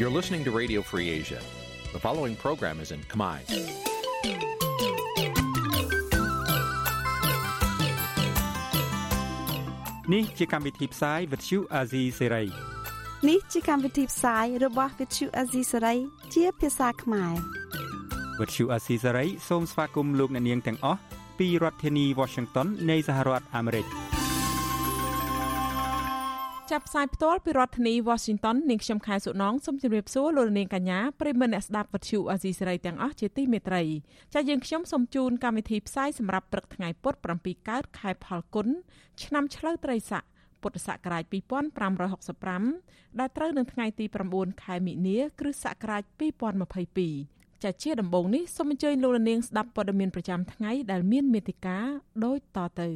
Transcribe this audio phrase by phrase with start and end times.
[0.00, 1.40] You're listening to Radio Free Asia.
[1.92, 3.36] The following program is in Khmer.
[10.12, 12.46] នេះជាកម្មវិធីផ្សាយ Vuthu Azizi Serai
[13.28, 15.98] នេះជាកម្មវិធីផ្សាយរបស់ Vuthu Azizi Serai
[16.34, 17.34] ជាភាសាខ្មែរ
[18.38, 21.00] Vuthu Azizi Serai សូមស្វាគមន៍លោកអ្នកនាងទាំងអស់
[21.38, 23.86] ពីរដ្ឋធានី Washington នៃសហរដ្ឋអាមេរិក។
[26.70, 33.82] ចាប់ផ្សាយផ្ទាល់ពីរដ្ឋធានី Washington នាងខ្ញុំខែសុណងសូមជម្រាបសួរលោកនាងកញ្ញាប្រិមមអ្នកស្ដាប់វិទ្យុអាស៊ីសេរីទាំងអស់ជាទីមេត្រី
[34.34, 38.68] ចា៎យើងខ្ញុំសូមជូនកម្មវិធីផ្សាយសម្រាប់ព្រឹកថ្ងៃពុធ7កើតខែផលគុណ
[39.22, 40.22] ឆ្នាំឆ្លូវត្រីស័ក
[40.62, 41.24] ពុទ្ធសករាជ
[42.40, 46.02] 2565ដែលត្រូវនៅថ្ងៃទី9ខែមិនិនាគ្រិស្តសករាជ
[46.82, 51.86] 2022ចាជាដំបូងនេះសូមអញ្ជើញលោកនាងស្ដាប់ព័ត៌មានប្រចាំថ្ងៃដែលមានមេតិការ
[52.24, 52.88] ដូចតទៅ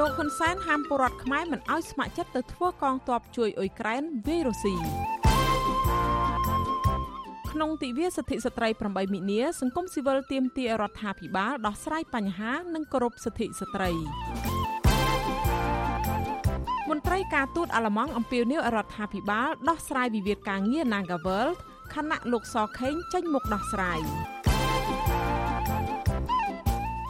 [0.00, 4.74] លោកហ៊ុនសែនហាមពលរដ្ឋខ្មែរមិនអោយស្ម័គ្រចិត្តទៅធ្វើកងទ័ពជួយអ៊ុយក្រែនវាយរុស្ស៊ី
[7.50, 13.90] ក្នុងទិវាសិទ្ធិស្ត្រី8មិនិនាសង្គមស៊ីវិលទាមទាររដ្ឋាភិបាលដោះស្រាយបញ្ហានិងគោរពសិទ្ធិស្ត្រី
[16.90, 21.48] មន្ត្រីការទូតអាល្លឺម៉ង់អំពាវនាវរដ្ឋាភិបាលដោះស្រាយវិវាទការងារ Nagavel
[21.94, 24.00] ខណៈលោកសខេងចេញមុខដោះស្រាយ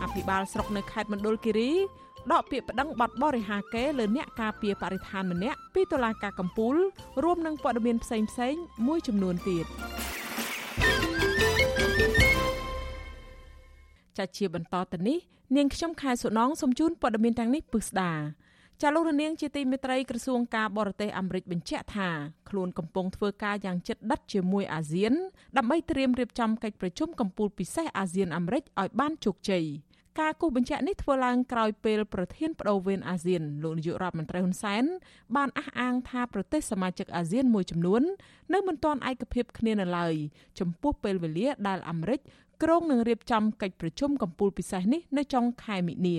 [0.03, 1.73] អភិបាលស្រុកនៅខេត្តមណ្ឌលគិរី
[2.29, 6.77] ដកពាក្យប្តឹងបទបរិហាកេលើអ្នកការពារបរិស្ថានម្នាក់ពីតុលាការកំពូល
[7.23, 8.55] រួមនឹងព័ត៌មានផ្សេងផ្សេង
[8.87, 9.67] មួយចំនួនទៀត
[14.19, 15.19] ចាជាបន្តទៅនេះ
[15.57, 18.13] នាងខ្ញុំខែសុណងសូមជូនព័ត៌មានទាំងនេះពិស្ដា
[18.83, 22.09] ចាលោករនាងជាទីមេត្រីក្រសួងការបរទេសអាមេរិកបញ្ជាក់ថា
[22.49, 25.13] ខ្លួនកំពុងធ្វើការយ៉ាងជិតដិតជាមួយអាស៊ាន
[25.57, 29.65] ដើម្បីត្រៀមរៀបចំកិច្ចប្រជុំកំពូលពិសេសអាស៊ានអាមេរិកឲ្យបានជោគជ័យ។
[30.19, 34.85] ការគូសបញ្ជាក់នេះធ្វើឡើងក្រោយពេលប្រធានបដូវវេនអាស៊ានលោកនាយករដ្ឋមន្ត្រីហ៊ុនសែន
[35.37, 38.03] បានអះអាងថាប្រទេសសមាជិកអាស៊ានមួយចំនួន
[38.53, 40.15] នៅមិនទាន់ឯកភាពគ្នានៅឡើយ
[40.61, 42.21] ចំពោះពេលវេលាដែលអាមេរិក
[42.63, 46.19] ក្រុងនឹងរៀបចំកិច្ចប្រជុំកំពូលពិសេសនេះនៅចុងខែមិនិនា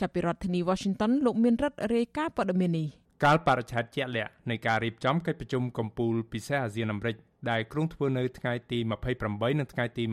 [0.00, 2.88] ចាប់ពីរដ្ឋធានី Washington លោកមានរិទ្ធរាយការណ៍ព័ត៌មាននេះ
[3.24, 7.16] កាលបរិច្ឆេទជាក់លាក់នៃការរៀបចំកិច្ចប្រជុំកំពូលពិសេសអាស៊ានអាមេរិក
[7.50, 8.78] ដែលគ្រោងធ្វើនៅថ្ងៃទី
[9.20, 10.04] 28និងថ្ងៃទី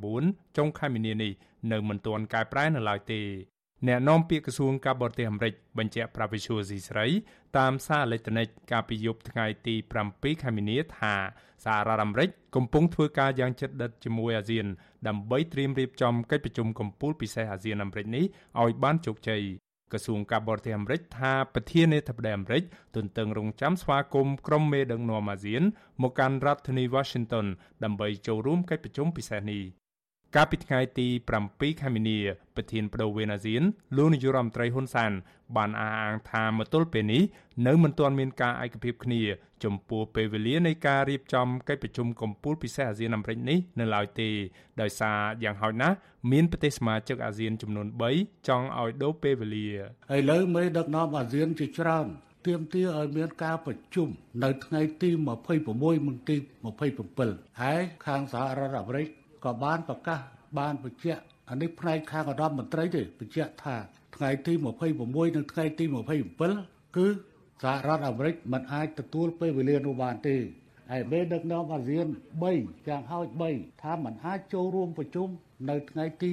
[0.00, 1.32] 29ចុងខែមីនានេះ
[1.72, 3.22] នៅមិនទាន់កែប្រែនៅឡើយទេ
[3.86, 7.06] អ្នកនាំពាក្យក្រសួងការបរទេសអាមេរិកបញ្ជាក់ប្រាប់វិសុយស៊ីស្រី
[7.58, 9.74] តាមសារអេឡិចត្រូនិកកាលពីយប់ថ្ងៃទី
[10.08, 11.14] 7ខែមីនាថា
[11.64, 14.66] សហរដ្ឋអាមេរិកកំពុងធ្វើការយ៉ាងជិតដិតជាមួយអាស៊ាន
[15.08, 18.24] ដើម្បីត្រៀមរៀបចំកិច្ចប្រជុំកំពូលពិសេសអាស៊ានអាមេរិកនេះ
[18.62, 19.42] ឲ្យបានជោគជ័យ
[19.92, 22.62] ក្រសួងការបរទេសអាមេរិកថាប្រធានាធិបតីអាមេរិក
[22.96, 25.62] ទន្ទឹងរង់ចាំស្វាគមន៍ក្រុមមេដឹកនាំអាស៊ាន
[26.02, 27.46] មកកាន់រដ្ឋធានី Washington
[27.84, 29.62] ដើម្បីចូលរួមកិច្ចប្រជុំពិសេសនេះ
[30.36, 31.08] កាលពីថ្ងៃទី
[31.44, 32.18] 7ខែមីនា
[32.56, 33.62] ប្រធានបដូវវេនអាស៊ាន
[33.96, 35.12] លោកនាយរដ្ឋមន្ត្រីហ៊ុនសាន
[35.56, 37.22] បានអះអាងថាមកទល់ពេលនេះ
[37.66, 39.22] នៅមិនទាន់មានការឯកភាពគ្នា
[39.64, 44.28] ចំពោះពេលវេលានៃការរៀបចំកិច្ចប្រជុំកំពូលពិសេសអាស៊ានអាមេរិកនេះនៅឡើយទេ
[44.80, 45.96] ដោយសារយ៉ាងហោចណាស់
[46.32, 47.86] មានប្រទេសសមាជិកអាស៊ានចំនួន
[48.18, 49.68] 3ចង់ឲ្យដូរពេលវេលា
[50.16, 52.06] ឥឡូវមេដឹកនាំអាស៊ានជាច្រើន
[52.46, 54.08] ទៀមទាឲ្យមានការប្រជុំ
[54.44, 55.10] នៅថ្ងៃទី
[55.58, 56.36] 26និងទី
[56.98, 59.08] 27ហើយខាងសហរដ្ឋអាមេរិក
[59.46, 60.20] ក៏បានប្រកាស
[60.58, 63.76] បានបញ្ជាក់អានេះផ្នែកខាងរដ្ឋមន្ត្រីទេបញ្ជាក់ថា
[64.16, 65.84] ថ្ងៃទី26និងថ្ងៃទី
[66.40, 67.06] 27គឺ
[67.62, 70.36] សហរដ្ឋអាមេរិកមិនអាចទទួលពេលវេលានោះបានទេ
[70.90, 72.06] ហើយមេដឹកនាំអាស៊ាន
[72.46, 75.28] 3យ៉ាងហោច3ថាมันអាចចូលរួមប្រជុំ
[75.70, 76.30] នៅថ្ងៃទី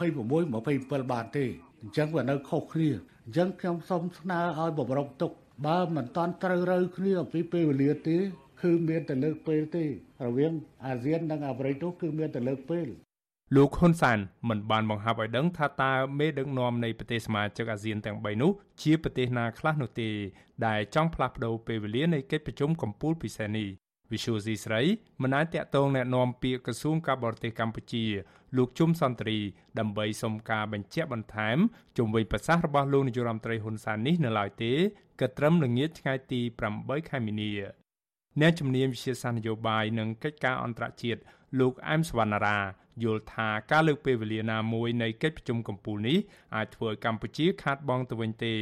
[0.00, 1.44] 26 27បានទេ
[1.82, 2.90] អញ្ចឹងវានៅខុសគ្នា
[3.24, 5.32] អញ្ចឹងខ្ញុំសូមស្នើឲ្យបម្រុងទុក
[5.66, 8.16] បើមិនតាន់ត្រូវរើគ្នាអំពីពេលវេលាទេ
[8.62, 9.84] គឺមានតែលើកពេលទេ
[10.24, 10.52] រវាង
[10.86, 12.88] អាស៊ាននិងអាហ្វ្រិកនោះគឺមានតែលើកពេល
[13.56, 14.18] លោកហ៊ុនសាន
[14.48, 20.10] មិនបានបង្ហាប់ឲ្យដឹងថាតើមេដឹកនាំនៃប្រទេសសមាជិកអាស៊ានទាំង3នោះជាប្រទេសណាខ្លះនោះទេ
[20.66, 23.68] ដែលចង់ផ្លាស់ប្ដូរពេលវេលានៃកិច្ចប្រជុំកំពូលពិសេសនេះ
[24.12, 24.82] វិសុយស៊ីស្រី
[25.22, 28.04] មិនអាចតាក់ទងណែនាំពាក្យក្រសួងការបរទេសកម្ពុជា
[28.56, 29.36] លោកជុំសន្ទ្រី
[29.78, 31.58] ដើម្បីសុំការបញ្ជាក់បន្ថែម
[31.98, 34.72] ជំវិញប្រសាសន៍របស់លោកនាយរដ្ឋមន្ត្រីហ៊ុនសែននេះនៅឡើយទេ
[35.20, 36.40] ក៏ត្រឹមល្ងាចថ្ងៃទី
[36.74, 37.52] 8ខែមីនា
[38.40, 41.20] អ្នកជំនាញវិទ្យាសាស្ត្រនយោបាយនិងកិច្ចការអន្តរជាតិ
[41.60, 42.58] លោកអែមសវណ្ណារា
[43.04, 46.18] យល់ថាការលើកពេលវេលាណាមួយនៃកិច្ចប្រជុំកំពូលនេះ
[46.56, 48.54] អាចធ្វើឲ្យកម្ពុជាខាតបង់ទៅវិញទេ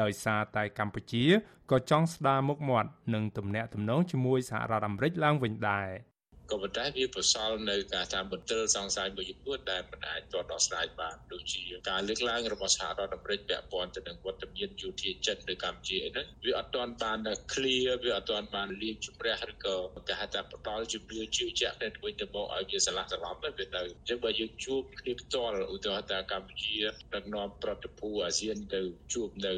[0.00, 1.24] ដោយសារតែកម្ពុជា
[1.70, 5.88] ក៏ចង់ស្ដារមុខមាត់និងទំនាក់ទំនងជាមួយសហរដ្ឋអាមេរិកឡើងវិញដែរ
[6.50, 17.18] ក៏ប៉ុន្តែវាប្រសល់នៅការតាមបន្ទិលសង្ស័យមួយចំនួនដែលមិនអាចទាត់ដោះស្រាយបានដូចជាការលើកឡើងរបស់សហរដ្ឋអាមេរិកពាក់ព័ន្ធទៅនឹងវត្តមានយោធាចិននៅកម្ពុជាអីហ្នឹងវាអត់ទាន់បាន
[17.52, 19.76] clear វាអត់ទាន់បានលាងជម្រះឬក៏
[20.08, 26.76] គេហៅថាផ្ដល់ជំនឿជឿជាក់ទៅវិញទៅមកឲ្យវាឆ្លាស់ច្រឡំទៅវាទៅអញ្ចឹងបើយើងជួបគ្នាផ្ទាល់ឧទាហរណ៍ថាកម្ពុជា
[27.14, 28.80] ដឹកនាំប្រតិភូអាស៊ានទៅ
[29.12, 29.54] ជួបនៅ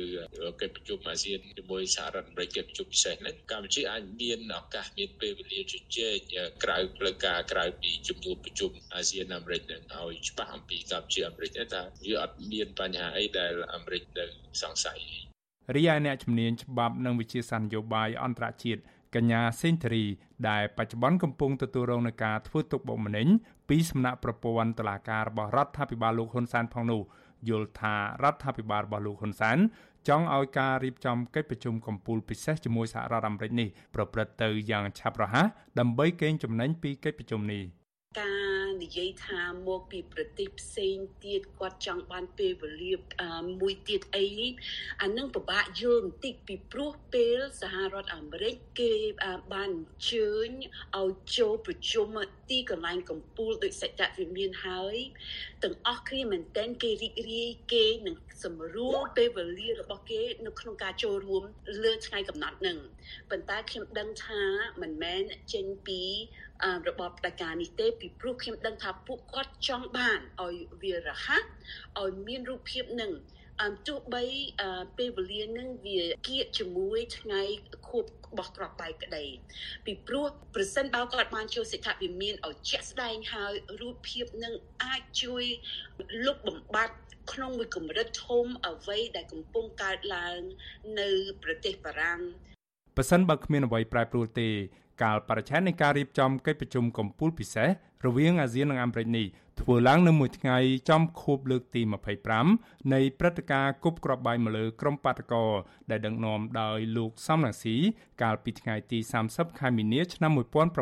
[0.61, 6.19] កិច្ចប្រជុំអាស៊ានជាមួយសហរដ្ឋអាមេរិកកិច្ចប្រជុំពិសេសហ្នឹងកម្ពុជាអាចមានឱកាសមានពេលវេលាជជែក
[6.65, 14.25] ក្រៅផ្លូវការក្រៅពីជំនួបប្រជុំអាស៊ានអាមេរិកនឹងឲ្យច្បាស់អំពីកម្ពុជាអាមេរិកថាវាអត់មានបញ្ហាអីដែលអាមេរិកនៅ
[14.63, 15.01] សង្ស័យ
[15.77, 18.81] រីឯអ្នកជំនាញច្បាប់និងវិជាសាស្ត្រនយោបាយអន្តរជាតិ
[19.15, 20.05] កញ្ញាសេងធារី
[20.49, 23.27] ដែលបច្ចុប្បន្នកំពុងទទួលរងនឹងការធ្វើទុកបុកម្នេញ
[23.69, 27.03] ពីសំណាក់ប្រព័ន្ធតុលាការរបស់រដ្ឋាភិបាលលោកហ៊ុនសែនផងនោះ
[27.49, 29.59] យល់ថារដ្ឋាភិបាលរបស់លោកហ៊ុនសែន
[30.09, 35.47] ចង់ឲ្យការរៀបចំកិច្ចប្រជុំកំពូលពិសេសជាមួយសហរដ្ឋអាមេរិកនេះប្រព្រឹត្តទៅយ៉ាងឆាប់រហ័ស
[35.79, 37.63] ដើម្បីកេងចំណេញពីកិច្ចប្រជុំនេះ
[38.19, 42.93] ការ និយាយថាមកពីប្រទេសផ្សេងទៀតគាត់ចង់បានពេលវេលា
[43.61, 44.27] មួយទៀតអី
[45.03, 48.93] អានឹងពិបាកយល់បន្តិចពីព្រោះពេលសហរដ្ឋអាមេរិកគេ
[49.53, 50.49] បានអញ្ជើញ
[50.99, 52.09] ឲ្យចូលប្រជុំ
[52.51, 54.97] ទីកន្លែងកម្ពុជាដោយសច្ចៈវិមានហើយ
[55.63, 61.43] ទាំងអស់គ្នាមែនទែនគេរីករាយគេនឹងសម្រួលពេលវេលារបស់គេនៅក្នុងការចូលរួម
[61.85, 62.79] លើថ្ងៃកំណត់នឹង
[63.31, 64.43] ប៉ុន្តែខ្ញុំដឹងថា
[64.83, 65.23] មិនមែន
[65.55, 66.01] ចេញពី
[66.89, 71.45] របបផ្ដាច់ការនេះទេពីព្រោះខ្ញុំដឹងថាពួកគាត់ចង់បានឲ្យវារហ័ស
[72.03, 73.13] ឲ្យមានរូបភាពនឹង
[73.63, 74.25] អមទោះបី
[74.99, 77.43] ពេលវេលានឹងវាគៀកជាមួយថ្ងៃ
[77.89, 79.25] ខួបរបស់ក្របបែកក្តី
[79.87, 84.55] ពីព្រោះប្រសិនបើគាត់បានចូលសិទ្ធិវិមានឲ្យជាក់ស្ដែងហើយរូបភាពនឹង
[84.85, 85.45] អាចជួយ
[86.27, 86.97] លុបបំបាត់
[87.33, 90.41] ក្នុងមួយកម្រិតធំអ្វីដែលកំពុងកើតឡើង
[91.01, 91.11] នៅ
[91.43, 92.21] ប្រទេសបារាំង
[92.97, 94.49] ប៉ះសិនបើគ្មានអ្វីប្រែប្រួលទេ
[95.03, 97.69] កាលបរិច្ឆេទនៃការរៀបចំកិច្ចប្រជុំកំពូលពិសេស
[98.07, 99.27] រវាងអាស៊ាននិងអាមេរិកនេះ
[99.61, 100.59] ធ្វើឡើងនៅមួយថ្ងៃ
[100.91, 101.83] ចំខួបលើកទី
[102.37, 105.45] 25នៃព្រឹត្តិការណ៍គប់គ្រាប់បែកមកលើក្រុមបាតកោ
[105.91, 107.77] ដែលដឹកនាំដោយលោកសំរងស៊ី
[108.23, 108.99] កាលពីថ្ងៃទី
[109.29, 110.75] 30ខែមីនាឆ្នាំ1997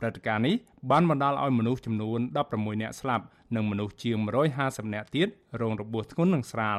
[0.00, 0.56] ព្រឹត្តិការណ៍នេះ
[0.90, 3.24] បានបណ្ដាលឲ្យមនុស្សចំនួន16នាក់ស្លាប់
[3.54, 4.16] និងមនុស្សជាង
[4.56, 5.28] 150នាក់ទៀត
[5.60, 6.78] រងរបួសធ្ងន់និងស្រាល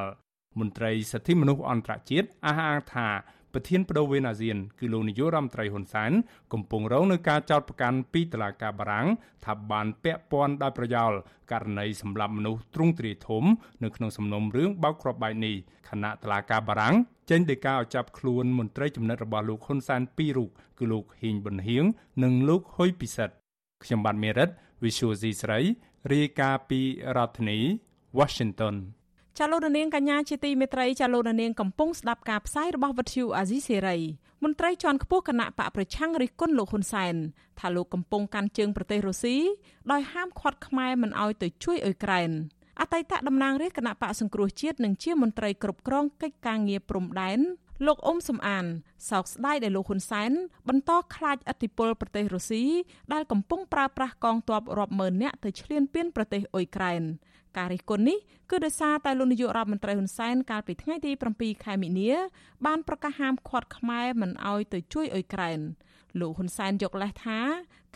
[0.59, 3.07] មន្ត្រីសិទ្ធិមនុស្សអន្តរជាតិអះអាងថា
[3.53, 6.11] ប្រធានបដូវវេនអាស៊ានគឺលោកនាយករដ្ឋមន្ត្រីហ៊ុនសែន
[6.53, 9.07] កំពុងរងនឹងការចោទប្រកាន់ពីតុលាការបារាំង
[9.45, 11.11] ថាបានពាក់ព័ន្ធដោយប្រយោល
[11.51, 13.43] ករណីសម្លាប់មនុស្សទ្រង់ទ្រាយធំ
[13.83, 15.55] នៅក្នុងសំណុំរឿងបោកគ្រាប់បែកនេះ
[15.89, 16.95] គណៈតុលាការបារាំង
[17.29, 20.49] ចេញដីកាឲ្យចាប់ខ្លួនមន្ត្រីចំណិតរបស់លោកហ៊ុនសែនពីររូប
[20.79, 21.85] គឺលោកហ៊ីងប៊ុនហៀង
[22.23, 23.35] និងលោកហ៊ុយពិសិដ្ឋ
[23.83, 24.49] ខ្ញុំបាទមេរិត
[24.83, 25.59] Visual C ស្រី
[26.13, 26.81] រាយការណ៍ពី
[27.15, 27.59] រដ្ឋធានី
[28.19, 28.75] Washington
[29.39, 33.97] ចាលោករនាងកញ្ញាជាទីមេត្រីចាលោករនាងកំពុងស្ដាប់ការផ្សាយរបស់វិទ្យុអាស៊ីសេរី
[34.43, 37.15] មន្ត្រីជាន់ខ្ពស់គណៈបកប្រឆាំងរិះគន់លោកហ៊ុនសែន
[37.59, 39.37] ថាលោកកំពុងកាន់ជើងប្រទេសរុស្ស៊ី
[39.91, 42.29] ដោយហាមឃាត់ខ្មែរមិនឲ្យទៅជួយអ៊ុយក្រែន
[42.79, 47.39] អតីតតំណាងរាជគណៈបកសង្គ្រោះជាតិនិងជាមន្ត្រីគ្រប់គ្រងកិច្ចការងារព្រំដែន
[47.85, 48.65] លោកអ៊ុំសំអាន
[49.09, 50.31] សោកស្ដាយដែលលោកហ៊ុនសែន
[50.69, 52.63] បន្តខ្លាចឥទ្ធិពលប្រទេសរុស្ស៊ី
[53.13, 57.01] ដែលកំពុងប្រើប្រាស់កងទ័ពរាប់ម៉ឺននាក់ទៅឈ្លានពានប្រទេសអ៊ុយក្រែន
[57.57, 58.17] ការរិះគន់នេះ
[58.49, 62.11] គឺដោយសារតែលោកនាយករដ្ឋមន្ត្រីហ៊ុនសែនកាលពីថ្ងៃទី7ខែមិនិនា
[62.65, 65.59] បានប្រកាសហាមឃាត់ខ្មែរមិនឲ្យទៅជួយអ៊ុយក្រែន
[66.19, 67.39] លោកហ៊ុនសែនយកលេសថា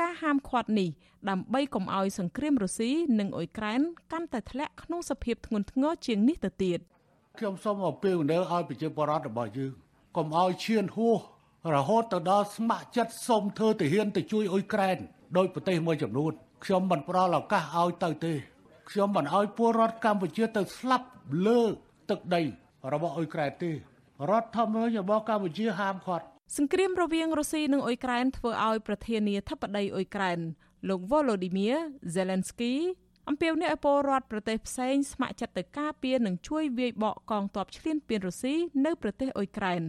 [0.01, 0.89] ការហាមឃាត់នេះ
[1.29, 6.79] ដើម្បីកុំឲ្យសង្គ្រាមរុស្ស៊ីនិងអ៊ុយក្រែនកាន់តែធ្លាក់ក្នុងសភាពធ្ងន់ធ្ងរជាងនេះទៅទៀត
[7.39, 9.71] ខ្ញុំសូមអពាវនាវឲ្យប្រជាពលរដ្ឋរបស់យើង
[10.17, 11.19] កុំឲ្យឈានហួស
[11.75, 14.97] រហូតទៅដល់ស្ម័គ្រចិត្តសុំធ្វើទាហានទៅជួយអ៊ុយក្រែន
[15.37, 16.31] ដោយប្រទេសមួយចំនួន
[16.63, 18.33] ខ្ញុំមិនផ្ដល់ឱកាសឲ្យទៅទេ
[18.89, 21.07] ខ្ញុំមិនអោយពលរដ្ឋកម្ពុជាទៅស្លាប់
[21.45, 21.61] លើ
[22.09, 22.41] ទឹកដី
[22.93, 23.71] របស់អ៊ុយក្រែនទេ
[24.29, 26.25] រដ្ឋធម្មនុញ្ញរបស់កម្ពុជាហាមឃាត់
[26.57, 30.39] សង្គ្រាមរវាងរុស្ស៊ីនិងអ៊ុយក្រែនធ្វើឲ្យប្រធានាធិបតីអ៊ុយក្រែន
[30.89, 31.77] លោក Volodymyr
[32.15, 32.73] Zelensky
[33.29, 38.55] អំពាវនាវឲ្យពលរដ្ឋប្រទេសផ្សេងស្ម័គ្រចិត្តទៅការពារនិងជួយវាយបកកងទ័ពឈ្លានពានរុស្ស៊ី
[38.85, 39.81] នៅប្រទេសអ៊ុយក្រែន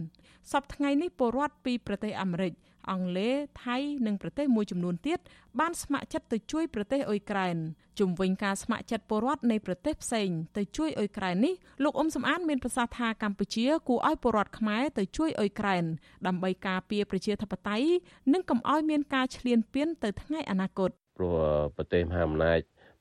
[0.51, 2.53] សប្តាហ៍ថ្ងៃនេះពលរដ្ឋពីប្រទេសអាមេរិក
[2.91, 5.19] អង់គ្លេសថៃនិងប្រទេសមួយចំនួនទៀត
[5.59, 7.57] បានស្ម័គ្រចិត្តទៅជួយប្រទេសអ៊ុយក្រែន
[7.99, 11.53] ជំវិញការស្ម័គ្រចិត្តពលរដ្ឋនៃប្រទេសផ្សេងទៅជួយអ៊ុយក្រែននេះ
[11.83, 15.83] លោកអ៊ុំសំអានមានប្រសាសន៍ថាកម្ពុជាគួរឲ្យពលរដ្ឋខ្មែរទៅជួយអ៊ុយក្រែន
[16.27, 17.87] ដើម្បីការពារប្រជាធិបតេយ្យ
[18.33, 21.37] និងកុំឲ្យមានការឈ្លានពានទៅថ្ងៃអនាគតព្រោះ
[21.75, 22.59] ប្រទេសមហាអំណាច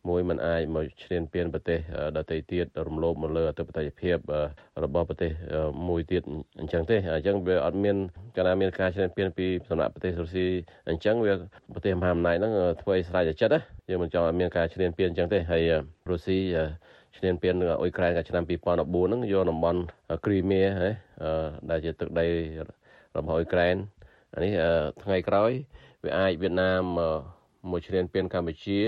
[0.09, 1.79] មួយมันអាចមកឈ្លានពានប្រទេស
[2.17, 4.17] ដទៃទៀតរំលោភមកលើអធិបតេយ្យភាព
[4.85, 5.31] របស់ប្រទេស
[5.89, 6.23] មួយទៀត
[6.61, 7.97] អញ្ចឹងទេអញ្ចឹងវាអត់មាន
[8.37, 10.47] កាលណាមានការឈ្លានពានពីសំណាក់ប្រទេសរុស្ស៊ី
[10.89, 11.35] អញ្ចឹងវា
[11.75, 15.63] ប្រទេសមហាអំណាចហ្នឹងធ្វើឲ្យស្រេចតែចិត្តណាយើងមិនចង់ឲ្យមានការឈ្លានពានអញ្ចឹងទេហើយ
[16.11, 16.39] រុស្ស៊ី
[17.17, 19.81] ឈ្លានពានអ៊ុយក្រែនកាលឆ្នាំ2014ហ្នឹងយកតំបន់
[20.25, 20.91] គ្រីមៀហ៎
[21.71, 22.27] ដែលជាទឹកដី
[23.17, 23.77] របស់អ៊ុយក្រែន
[24.35, 24.53] អានេះ
[25.03, 25.51] ថ្ងៃក្រោយ
[26.05, 26.83] វាអាចវៀតណាម
[27.71, 28.81] មួយឈ្លានពានកម្ពុជា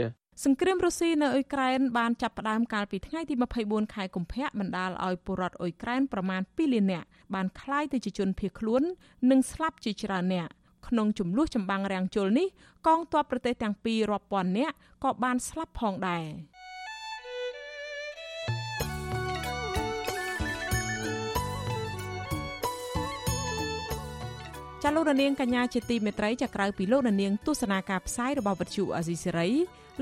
[0.45, 8.83] សង្គ្រាមរុស្ស៊ីនៅអ៊ុយក្រែនបានចាប់ផ្ដើមកាលពីថ្ងៃទី24ខែកុម្ភៈបណ្ដាលឲ្យពលរដ្ឋអ៊ុយក្រែនប្រមាណ2លាននាក់បានក្លាយទៅជាជនភៀសខ្លួន
[9.31, 10.51] និងស្លាប់ជាច្រើននាក់
[10.89, 12.49] ក្នុងចំនួនចម្បាំងរាំងជលនេះ
[12.87, 16.25] កងទ័ពប្រទេសទាំងពីររាប់ពាន់នាក់ក៏បានស្លាប់ផងដែរ
[24.83, 29.51] ចាលោករនាងកញ្ញាជាទីមេត្រីចាក្រៅពីលោករនាងទស្សនាការផ្សាយរបស់វិទ្យុអេស៊ីសេរី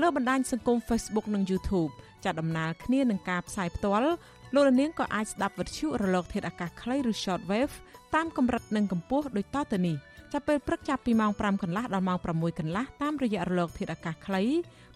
[0.01, 1.91] លើបណ្ដាញសង្គម Facebook និង YouTube
[2.23, 4.09] ចាដំណើរគ្នានឹងការផ្សាយផ្ទាល់
[4.53, 7.73] លោករនាងក៏អាចស្ដាប់វិទ្យុរលក ធាតុអាកាសខ្លីឬ Shortwave
[8.15, 9.95] តាមកម្រិតនិងកម្ពស់ដូចតទៅនេះ
[10.33, 14.43] ចាប់ពេលព្រឹកចាប់ពីម៉ោង5កន្លះដល់ម៉ោង6កន្លះតាមរយៈរលក ធាតុអាកាសខ្លី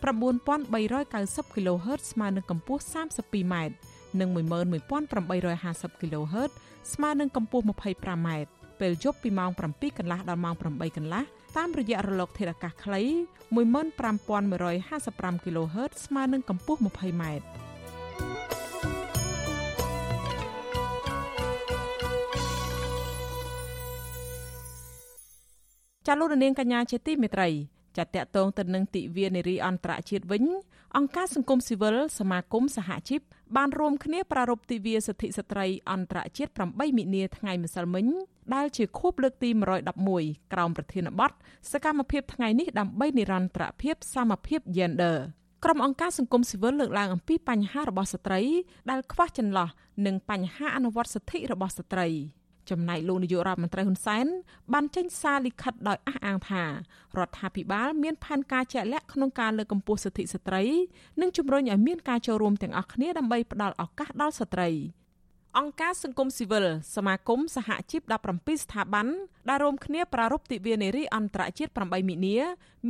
[0.02, 3.56] 9390 kHz ស្មើនឹងកម្ពស់ 32m
[4.20, 6.52] និង11850 kHz
[6.94, 8.30] ស្មើនឹងកម្ពស់ 25m
[8.80, 11.24] ពេលយប់ពីម៉ោង7កន្លះដល់ម៉ោង8កន្លះ
[11.58, 13.02] តាមរយៈរលកធាតុអាកាសខ្លី
[13.56, 17.24] 15155 kHz ស្មើនឹងកម្ពស់ 20m
[26.08, 27.50] ចាលោករនាងកញ្ញាជាទីមេត្រី
[27.98, 30.44] ចាតកតងទៅនឹងទិវានារីអន្តរជាតិវិញ
[30.98, 33.22] អង្គការសង្គមស៊ីវិលសមាគមសហជីព
[33.58, 38.06] បានរួមគ្នាប្រារព្ធទិវាសិទ្ធិស្ត្រីអន្តរជាតិ8មិនិនាថ្ងៃម្សិលមិញ
[38.56, 39.50] ដែលជាខួបលើកទី
[40.02, 41.32] 111ក្រោមប្រធានបទ
[41.72, 45.18] សកម្មភាពថ្ងៃនេះដើម្បីនិរន្តរភាពសមភាព Gender
[45.64, 48.42] ក្រុមអង្គការសង្គមស៊ីវិលលើកឡើងអំពីបញ្ហារបស់ស្ត្រី
[48.90, 49.70] ដែលខ្វះចន្លោះ
[50.06, 52.08] និងបញ្ហាអនុវត្តសិទ្ធិរបស់ស្ត្រី។
[52.72, 54.26] ចំណែកលោកនាយករដ្ឋមន្ត្រីហ៊ុនសែន
[54.74, 56.70] បានចេញសារលិខិតដោយអះអាងថារ
[57.28, 60.64] ដ្ឋាភិបាលមានផែនការជាក់លាក់ក្នុងការលើកកម្ពស់សិទ្ធិស្ត្រី
[61.22, 64.70] និងជំរុញឲ្យមានការចូលរួមទាំងអស់គ្នាដើម្បីផ្តល់ឱកាសដល់ស្ត្រី។
[65.60, 68.02] អង្គការសង្គមស៊ីវិលសមាគមសហជីព
[68.34, 69.08] 17ស្ថាប័ន
[69.50, 72.38] ដែលរួមគ្នាប្រារព្ធទិវានារីអន្តរជាតិ8មិនិនា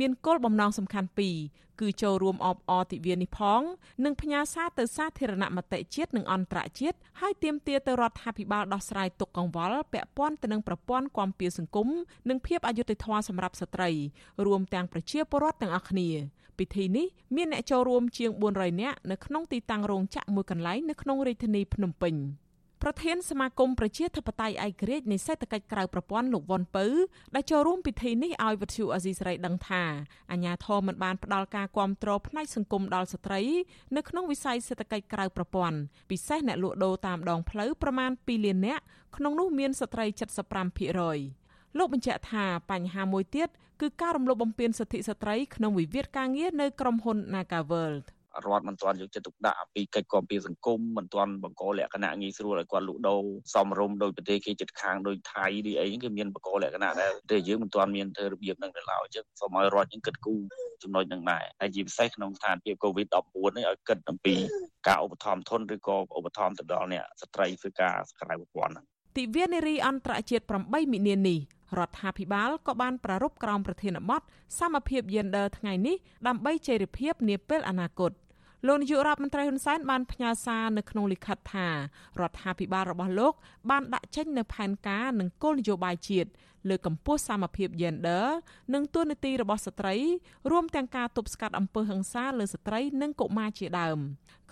[0.00, 1.36] មានគោលបំណងសំខាន់ពីរ
[1.80, 3.62] គឺចូលរួមអបអរទិវានេះផង
[4.04, 11.88] និងផ្ញើសារទៅសាធារណមតិជាតិនិងអន្តរជាតិហើយទាមទារទៅរដ្ឋាភិបាលដោះស្រាយទុកកង្វល់ពាក់ព័ន្ធទៅនឹងប្រព័ន្ធគាំពារសង្គម
[12.28, 13.90] និងភាពអយុត្តិធម៌សម្រាប់ស្ត្រី
[14.46, 16.08] រួមទាំងប្រជាពលរដ្ឋទាំងអស់គ្នា
[16.58, 22.14] ពិធីនេះមានអ្នកចូលរួមជាង400នាក់នៅក្នុងទីតាំងរោងចក្រមួយកន្លែងនៅក្នុងរាជធានីភ្នំពេញ។
[22.86, 26.86] ប្រធានសមាគមប្រជាធិបតេយ្យឯករាជ្យនៃសេដ្ឋកិច្ចក្រៅប្រព័ន្ធលោកវ៉ុនពៅ
[27.34, 29.82] ដែលចូលរួមពិធីនេះឲ្យវិទ្យុអាស៊ីសេរីដឹងថា
[30.30, 33.40] អាញាធរមិនបានផ្ដល់ការគ្រប់គ្រងផ្នែកសង្គមដល់ស្ត្រី
[33.96, 35.78] នៅក្នុងវិស័យសេដ្ឋកិច្ចក្រៅប្រព័ន្ធ
[36.10, 38.82] ពិសេសអ្នកលក់ដូរតាមដងផ្លូវប្រមាណ2លាននាក់
[39.16, 40.04] ក្នុងនោះមានស្ត្រី
[40.92, 43.48] 75%លោកបញ្ជាក់ថាបញ្ហាមួយទៀត
[43.80, 48.06] គឺការរំលោភបំពានសិទ្ធិស្ត្រីក្នុងវិវាទការងារនៅក្រុមហ៊ុន Nagaworld
[48.46, 53.20] រដ្ឋមិនទាន់យកចិត្តទុកដាក់ពីកិច្ចគាំពារសង្គមមិនទាន់បង្កលក្ខណៈងាយស្រួលឲ្យគាត់លក់ដូរ
[53.54, 60.40] សមរម្យដោយប្រទេសគេជិតខាងដោយថៃដូចអីគេមានបង្កលក្ខណៈដែរតែយើងមិនទាន់មានធ្វើរបៀបនឹងទៅឡើយចឹងសូមឲ្យរដ្ឋយើងគិតគូរ
[60.82, 64.34] ចំណុចនឹងដែរហើយជាពិសេសក្នុងស្ថានភាព COVID-19 នេះឲ្យគិតអំពី
[64.86, 68.76] ការឧបត្ថម្ភធនឬក៏ឧបត្ថម្ភទៅដល់អ្នកស្ត្រីធ្វើការក្រៅប្រព័ន្ធ
[69.18, 71.40] ទិវានារីអន្តរជាតិ8មិនិនានេះ
[71.78, 74.22] រដ្ឋាភិបាលក៏បានប្រារព្ធក្រោមប្រធានបទ
[74.58, 75.96] សមភាព Gender ថ្ងៃនេះ
[76.26, 78.10] ដើម្បីជេរភាពនាពេលអនាគត
[78.66, 81.68] លោកនាយករដ្ឋមន្ត្រីហ៊ុនសែនបានផ្ញើសារនៅក្នុងលិខិតថា
[82.20, 83.34] រដ្ឋាភិបាលរបស់លោក
[83.70, 86.30] បានដាក់ចេញនូវផែនការនិងគោលនយោបាយជាតិ
[86.68, 88.24] លើកម្ពស់សមភាព Gender
[88.74, 89.96] និងទួនាទីរបស់ស្ត្រី
[90.50, 93.98] រួមទាំងការទប់ស្កាត់អំពើហិង្សាលើស្ត្រី និងកុមារជាដើម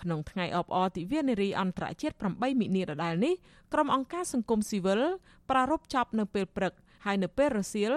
[0.00, 3.34] ក្នុងថ្ងៃអបអរទិវានារីអន្តរជាតិ8មិនិនាដដែលនេះ
[3.72, 5.00] ក្រុមអង្គការសង្គមស៊ីវិល
[5.50, 6.72] ប្រារព្ធចប់នៅពេលព្រឹក
[7.04, 7.92] ហើយនៅពេលរសៀល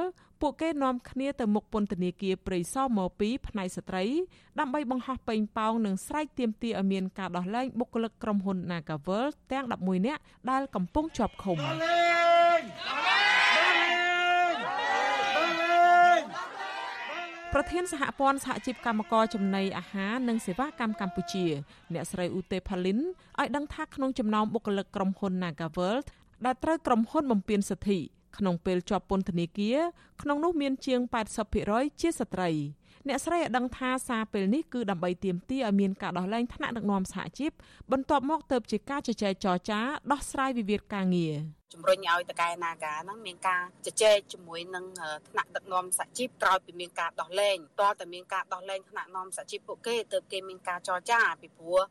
[0.45, 4.03] ពួកគេនាំគ្នាទៅមុខពន្ធនាគារព្រៃសរម2ផ្នែកស្ត្រី
[4.59, 10.21] ដើម្បីបង្ហោះពេញប៉ោងនិងស្រែកទាមទារឲ្យមានការដោះលែងបុគ្គលិកក្រុមហ៊ុន Nagavel ទាំង11នាក់
[10.51, 11.57] ដែលកំពុងជាប់ឃុំ
[17.53, 21.45] ប្រធានសហព័ន្ធសហជីពកម្មករចំណីអាហារនិងសេវាកម្មកម្ពុជា
[21.93, 26.05] អ្នកស្រីឧទេផាលីនឲ្យដឹងថាក្នុងចំណោមបុគ្គលិកក្រុមហ៊ុន Nagaworld
[26.45, 27.99] ដែលត្រូវក្រុមហ៊ុនបំពេញសិទ្ធិ
[28.37, 29.79] ក្នុងពេលជាប់ពន្ធនាគារ
[30.21, 30.99] ក្នុងនោះមានជាង
[31.51, 32.49] 80%ជាស្ត្រី
[33.07, 37.51] អ្នកស្រីឲ្យដឹងថាសារពេលនេះគឺដើម្បីទាមទារឲ្យមានការដោះលែងថ្នាក់ដឹកនាំសហជីព
[37.91, 39.79] បន្ទាប់មកទៅជាការជជែកចរចា
[40.11, 41.35] ដោះស្រាយវិវាទការងារ
[41.73, 44.85] ជំរុញឲ្យតកែនាការហ្នឹងមានការជជែកជាមួយនឹង
[45.29, 51.81] ថ្នាក់ដឹកនាំសហជីពក្រោយពីមានការដោះលែងតើតែមានការដោះលែងថ្នាក់នាំសហជីពពួកគេទើបគេមានការចរចាពីព្រោះ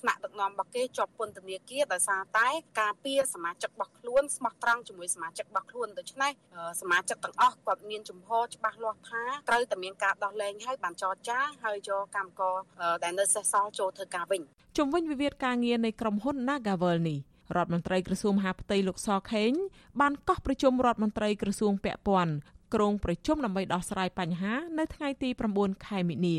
[0.00, 2.48] ថ្នាក់ដឹកនាំរបស់គេជាប់ពន្ធនាគារដោយសារតែ
[2.80, 6.32] ការពារសមាជិករបស់ខ្លួនស្មោះត្រង់ជាមួយសមាជិករបស់ខ្លួនដូច្នេះ
[6.80, 12.56] សមាជិកទាំងអស់គាត់មានជំហរច្បាស់លាស់ថាត្រូវតែមានការដោះលែងហើយបានចរចាហើយយកកម្មករ
[13.02, 14.42] ដែលនៅសេសសល់ចូលធ្វើការវិញ
[14.76, 17.18] ជុំវិញវិវាទការងារនៃក្រុមហ៊ុន Nagavel នេះ
[17.56, 19.52] រដ្ឋមន្ត្រីក្រសួងមហាផ្ទៃលោកសខេង
[20.00, 22.34] បានកោះប្រជុំរដ្ឋមន្ត្រីក្រសួងពាក់ព័ន្ធ
[22.74, 25.28] ក្រុងប្រជុំដើម្បីដោះស្រាយបញ្ហានៅថ្ងៃទី
[25.58, 26.38] 9ខែមិនិនា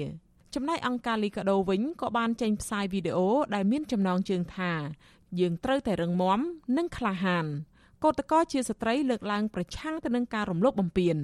[0.56, 4.74] ចំណែកអង្គការលីកាដូវិញក៏បានចេញផ្សាយវីដេអូដែលមានចំណងជើងថា
[5.40, 6.40] យើងត្រូវតែរឹងមាំ
[6.78, 7.46] និងក្លាហាន
[8.04, 11.18] កោតកោជាស្ត្រីលើកឡើងប្រឆាំងទៅនឹងការរំលោភបំពាន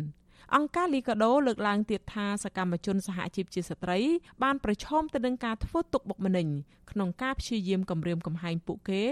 [0.53, 3.99] អង្គការលីកាដូលើកឡើងទៀតថាសកម្មជនសហជីពជាស្ត្រី
[4.43, 6.47] បានប្រឈមទៅនឹងការធ្វើទុកបុកម្នេញ
[6.91, 9.03] ក្នុងការព្យាយាមគំរាមកំហែងពួកគេ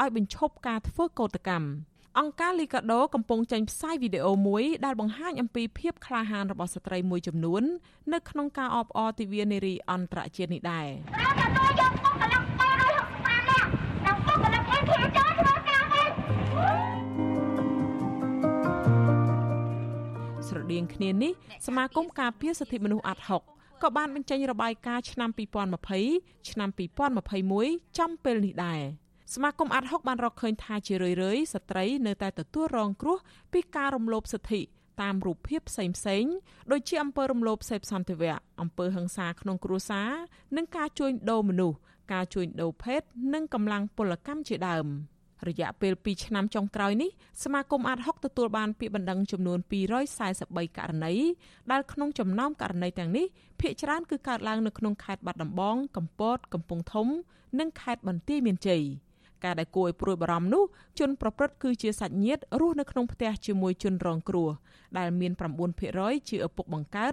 [0.00, 1.68] ឲ្យបញ្ឈប់ការធ្វើកោតកម្ម
[2.18, 7.62] អង្គការលីកាដូកំពុងចេញផ្សាយវីដេអូមួយដែលបង្ហាញអំពីភាពក្លាហានរបស់ស្ត្រីមួយចំនួន
[8.12, 10.88] នៅក្នុងការអបអរទិវានារីអន្តរជាតិនេះដែរ
[20.68, 21.32] ស្រដៀងគ្នានេះ
[21.66, 23.42] សមាគមការពារសិទ្ធិមនុស្សអាត់ហុក
[23.82, 25.30] ក៏បានបញ្ចេញរបាយការណ៍ឆ្នាំ
[25.94, 26.70] 2020ឆ្នាំ
[27.34, 28.82] 2021ចំពេលនេះដែរ
[29.34, 33.18] សមាគមអាត់ហុកបានរកឃើញថាជារឿយៗស្ត្រីនៅតែទទួលរងគ្រោះ
[33.52, 34.60] ពីការរំលោភសិទ្ធិ
[35.02, 36.24] តាមរូបភាពផ្សេងផ្សេង
[36.72, 40.10] ដូចជាអំពើរំលោភសេពសន្តិវៈអំពើហិង្សាក្នុងគ្រួសារ
[40.56, 41.78] និងការជួញដូរមនុស្ស
[42.12, 43.00] ការជួញដូរភេទ
[43.34, 44.88] និងកម្លាំងពលកម្មជាដើម។
[45.48, 47.10] រយៈពេល2ឆ្នាំចុងក្រោយនេះ
[47.42, 49.58] សមាគមអាត60ទទួលបានពាក្យបណ្ដឹងចំនួន
[50.18, 51.14] 243ករណី
[51.72, 53.26] ដែលក្នុងចំណោមករណីទាំងនេះ
[53.60, 57.08] ភាគច្រើនគឺកើតឡើងនៅក្នុងខេត្តបាត់ដំបងកំពតកំពង់ធំ
[57.58, 58.82] និងខេត្តបន្ទាយមានជ័យ
[59.44, 60.64] ការដែលគួរឲ្យព្រួយបារម្ភនោះ
[60.98, 64.50] ជនប្រព្រឹត្តគឺជាសាច់ញាតិរស់នៅក្នុងផ្ទះជាមួយជនរងគ្រោះ
[64.98, 65.32] ដែលមាន
[65.80, 67.12] 9%ជាឪពុកបង្កើត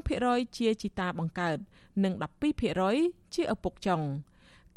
[0.00, 1.56] 4%ជាជីតាបង្កើត
[2.04, 2.12] និង
[2.74, 4.02] 12%ជាឪពុកចុង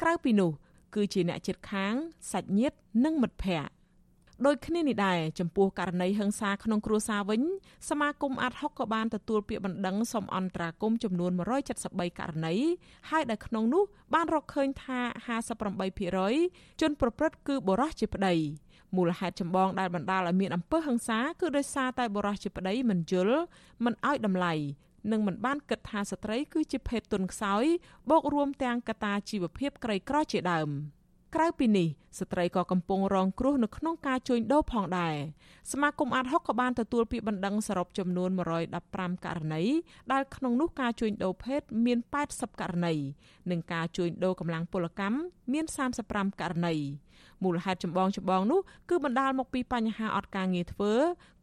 [0.02, 0.50] ក្រៅពីនោះ
[0.94, 1.94] គឺជាអ្នកជិតខាង
[2.32, 3.72] សាច់ញាតិនិងមិត្តភ័ក្តិ
[4.46, 7.42] ដោយគ្នានេះដែរចំពោះករណីហិង្សាក្នុងគ្រួសារវិញ
[7.88, 11.30] សមាគមអាត់ហុកក៏បានទទួលពាក្យបណ្ដឹងសុំអន្តរាគមចំនួន
[11.76, 12.54] 173ករណី
[13.10, 13.82] ហើយដែលក្នុងនោះ
[14.14, 14.98] បានរកឃើញថា
[15.70, 18.34] 58%ជនប្រព្រឹត្តគឺបុរសជាប្តី
[18.96, 23.42] មូលហេតុចម្បងដែលបណ្ដាលឲ្យមានអំពើហិង្សាគឺដោយសារតែបុរសជាប្តីមិនយល់
[23.84, 24.54] មិនឲ្យតម្លៃ
[25.10, 27.64] និងមិនបានគិតថាស្ត្រីគឺជាភេទទុនខ្សោយ
[28.10, 30.70] បូករួមទាំងកត្តាជីវភាពក្រីក្រជាដើម
[31.34, 35.16] ក្រៅពីនេះស្ត្រីក៏កំពុងរងគ្រោះនៅក្នុងការជួញដូរផងដែរ
[35.72, 38.30] សមាគមអាត60ក៏បានទទួលពាក្យបណ្ដឹងសរុបចំនួន
[38.78, 39.62] 115ករណី
[40.12, 42.94] ដែលក្នុងនោះការជួញដូរភេទមាន80ករណី
[43.50, 45.16] និងការជួញដូរកម្លាំងពលកម្ម
[45.52, 45.64] មាន
[46.02, 46.74] 35ករណី
[47.42, 50.92] មូលហេតុចម្បងចម្បងនោះគឺបណ្ដាលមកពីបញ្ហាអត់ការងារធ្វើ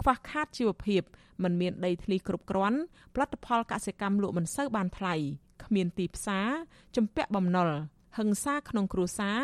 [0.02, 1.02] ខ្វះខាតជីវភាព
[1.44, 2.80] មិនមានដីធ្លីគ្រប់គ្រាន់
[3.14, 5.16] ផលិតផលកសិកម្មលក់មិនសូវបានថ្លៃ
[5.64, 6.48] គ្មានទីផ្សារ
[6.96, 7.70] ចម្ពាក់បំណុល
[8.18, 9.40] ហិង្សាក្នុងគ្រួសារ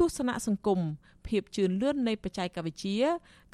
[0.00, 0.80] ទស្សនៈសង្គម
[1.26, 3.00] ភាពជឿនលឿននៃបច្ចេកវិទ្យា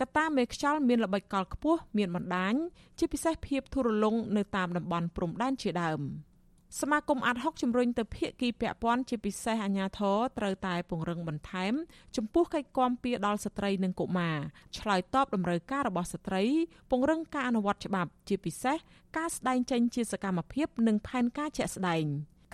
[0.01, 2.55] កត្តាមេខ្យល់មានល្បិចកលខ្ពស់មានបណ្ដាញ
[2.99, 6.03] ជាពិសេសភាពធូររលុងនៅតាមតំបន់ព្រំដែនជាដើម។
[6.81, 11.73] សមាគមអាត់ហុកជំរុញទៅភាគីពាក់ព័ន្ធជាពិសេសអាជ្ញាធរត្រូវតែពង្រឹងបន្ថែម
[12.17, 14.37] ចំពោះកិច្ចគាំពៀដល់ស្ត្រីនិងកុមារ
[14.79, 16.45] ឆ្លើយតបតម្រូវការរបស់ស្ត្រី
[16.91, 18.77] ពង្រឹងការអនុវត្តច្បាប់ ជាពិសេស
[19.17, 22.05] ការស្ដែងចេញជាសកម្មភាព និងផែនការជាក់ស្ដែង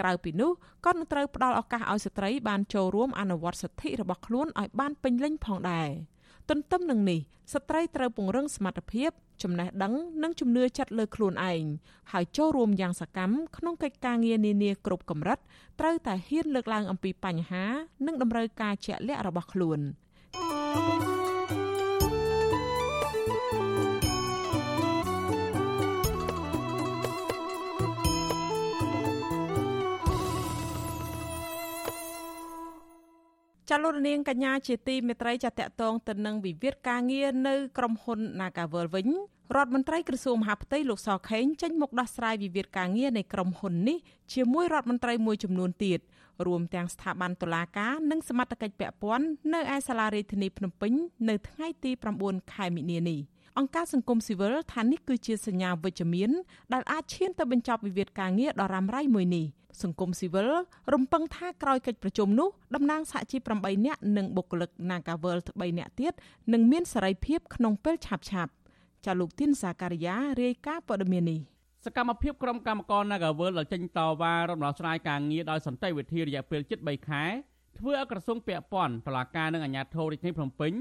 [0.02, 0.50] ក្រៅពីនោះ
[0.86, 5.90] ក៏នឹងត្រូវផ្ដល់ឱកាសឲ្យស្ត្រីបានចូលរួមអនុវត្តសិទ្ធិរបស់ខ្លួនឲ្យបានពេញលេញផងដែរ។
[6.50, 7.20] ទន្ទឹមនឹងនេះ
[7.52, 9.10] ស្ត្រីត្រូវពង្រឹងសមត្ថភាព
[9.42, 11.64] ចំណេះដឹងនិងជំនឿចិត្តលើខ្លួនឯង
[12.12, 15.38] ហើយចូលរួមយ៉ាងសកម្មក្នុងកិច្ចការងារនានាគ្រប់កម្រិត
[15.80, 17.64] ត្រូវតែហ៊ានលើកឡើងអំពីបញ្ហា
[18.06, 19.80] និងតម្រូវការជាក់លាក់របស់ខ្លួន
[33.72, 39.08] ចលនានាងកញ្ញាជាទីមេត្រីចាតតងទៅនឹងវិវាទការងារនៅក្រុមហ៊ុន Nagavel វិញ
[39.56, 43.98] រដ្ឋមន្ត្រីក្រសួងមហាផ្ទៃលោកសខេងចេញមុខដោះស្រាយវិវាទការងារនៃក្រុមហ៊ុននេះ
[44.35, 46.00] ជាមួយរដ្ឋមន្ត្រីមួយចំនួនទៀត
[46.46, 50.92] រួមទាំងស្ថាប័នតុលាការនិងសមត្ថកិច្ចពាក់ព័ន្ធនៅឯសាលារដ្ឋាភិបាលភ្នំពេញ
[51.28, 51.90] នៅថ្ងៃទី
[52.22, 53.20] 9ខែមិនិនានេះ
[53.58, 56.30] អង្គការសង្គមស៊ីវិលថានេះគឺជាសញ្ញាវិជ្ជមាន
[56.72, 59.46] ដែលអាចឈានទៅបញ្ចប់វិវាទការងារដ៏រ៉ាំរ៉ៃមួយនេះ។
[59.82, 60.50] សង្គមស៊ីវិល
[60.92, 66.12] រំពឹងថាក្រោយកិច្ចប្រជុំនោះតំណាងសហជីព8នាក់និងបុគ្គលិក Nagavel 3នាក់ទៀត
[66.52, 68.52] នឹងមានសេរីភាពក្នុងពេលឆាប់ឆាប់
[69.06, 71.40] ចាលោកទីនសាការីយ៉ារាយការណ៍ព័ត៌មាននេះ
[71.84, 77.24] សកម្មភាពក្រុមកម្មករ Nagavel ដែលចេញតវ៉ារំលោភស្រាយការងារដោយសន្តិវិធីរយៈពេលជិត3ខែ
[77.78, 80.72] ធ្វើឲ្យក្រសួងពាក់ព័ន្ធតុលាការនិងអាជ្ញាធររាជធានីភ្នំពេញ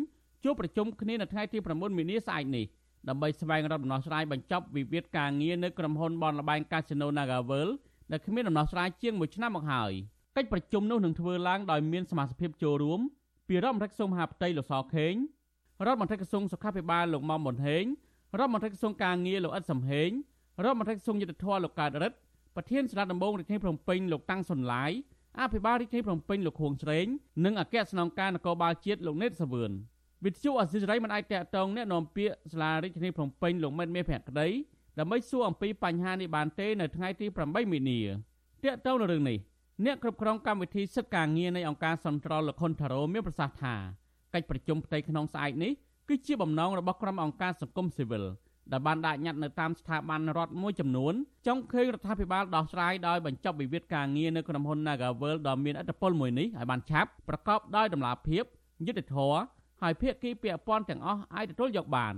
[0.43, 2.65] ជួបប្រជុំគ្នានៅថ្ងៃទី9មីនាស្អែកនេះ
[3.09, 7.69] ដើម្បីស្វែងរកដំណោះស្រាយបញ្ចប់វិវាទការងារនៅក្រុមហ៊ុនបនលបែងកាស៊ីណូ Nagavel
[8.11, 9.91] ដែលគ្មានដំណោះស្រាយជាង1ឆ្នាំមកហើយ
[10.35, 12.99] កិច្ចប្រជុំនោះនឹងធ្វើឡើងដោយមានសមាជិកចូលរួម
[13.47, 15.13] ពីរដ្ឋមន្ត្រីក្រសួងមហាផ្ទៃលោកសខេង
[15.85, 17.85] រដ្ឋមន្ត្រីក្រសួងសុខាភិបាលលោកមុំមុនហេង
[18.37, 20.09] រដ្ឋមន្ត្រីក្រសួងការងារលោកអ៊ិតសំហេង
[20.63, 22.17] រដ្ឋមន្ត្រីក្រសួងយុទ្ធភ័ពលោកកើតរិទ្ធ
[22.55, 24.91] ប្រធានសាលាដំបងរាជធានីភ្នំពេញលោកតាំងសុនឡាយ
[25.39, 27.05] អភិបាលរាជធានីភ្នំពេញលោកខួងស្រេង
[27.45, 29.71] និងអគ្គស្នងការនគរបាលជាតិលោកណេតសាវឿន
[30.25, 34.47] វិទ្យុអសិរ័យមិនអាចតកតងអ្នកនាំពាក្យសាលារដ្ឋាភិបាលភ្នំពេញលោកមិនមានភក្តី
[34.99, 37.99] ដើម្បីសួរអំពីបញ្ហានេះបានទេនៅថ្ងៃទី8មីនា
[38.63, 39.37] តកតងនៅរឿងនេះ
[39.85, 43.75] អ្នកគ្រប់គ្រងកម្មវិធីសិទ្ធិការងារនៃអង្គការសន្ត្រលលោកខុនថារ៉ូមានប្រសាសន៍ថា
[44.33, 45.71] កិច្ចប្រជុំផ្ទៃក្នុងស្អែកនេះ
[46.09, 48.23] គឺជាបំណងរបស់ក្រុមអង្គការសង្គមស៊ីវិល
[48.71, 51.13] ដែលបានដាក់ញត្តិនៅតាមស្ថាប័នរដ្ឋមួយចំនួន
[51.47, 58.43] ចង់ឃើញរដ្ឋាភិបាលដោះស្រាយដោយបញ្ចប់វិវាទការងារនៅក្រុមហ៊ុន Nagavel ដ៏មានឥទ្ធិពលមួយនេះឲ្យបានឆាប់ប្រកបដោយតម្លាភាព
[58.87, 59.41] យុត្តិធម៌
[59.81, 62.15] ហើយភាគីពាក់ព័ន្ធទាំងអស់អាចទទួលយកបាន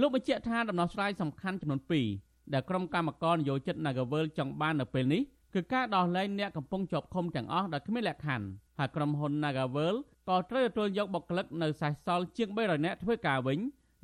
[0.00, 1.80] លោកបញ្ជាក់ថាដំណោះស្រាយសំខាន់ចំនួន
[2.16, 5.22] 2ដែលក្រុមកម្មការនយោជិត Nagavel ចង់បាននៅពេលនេះ
[5.54, 8.46] គឺការដោះលែងអ្នកកំពុងជាប់ឃុំទាំងអស់ដោយគ្មានលក្ខខណ្ឌ
[8.78, 9.94] ហើយក្រុមហ៊ុន Nagavel
[10.28, 13.58] ក៏ត្រូវទទួលយកបុគ្គលិកនៅសេសសល់ជាង300នាក់ធ្វើការវិញ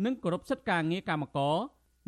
[0.04, 1.56] និងគោរពសិទ្ធិការងារកម្មករ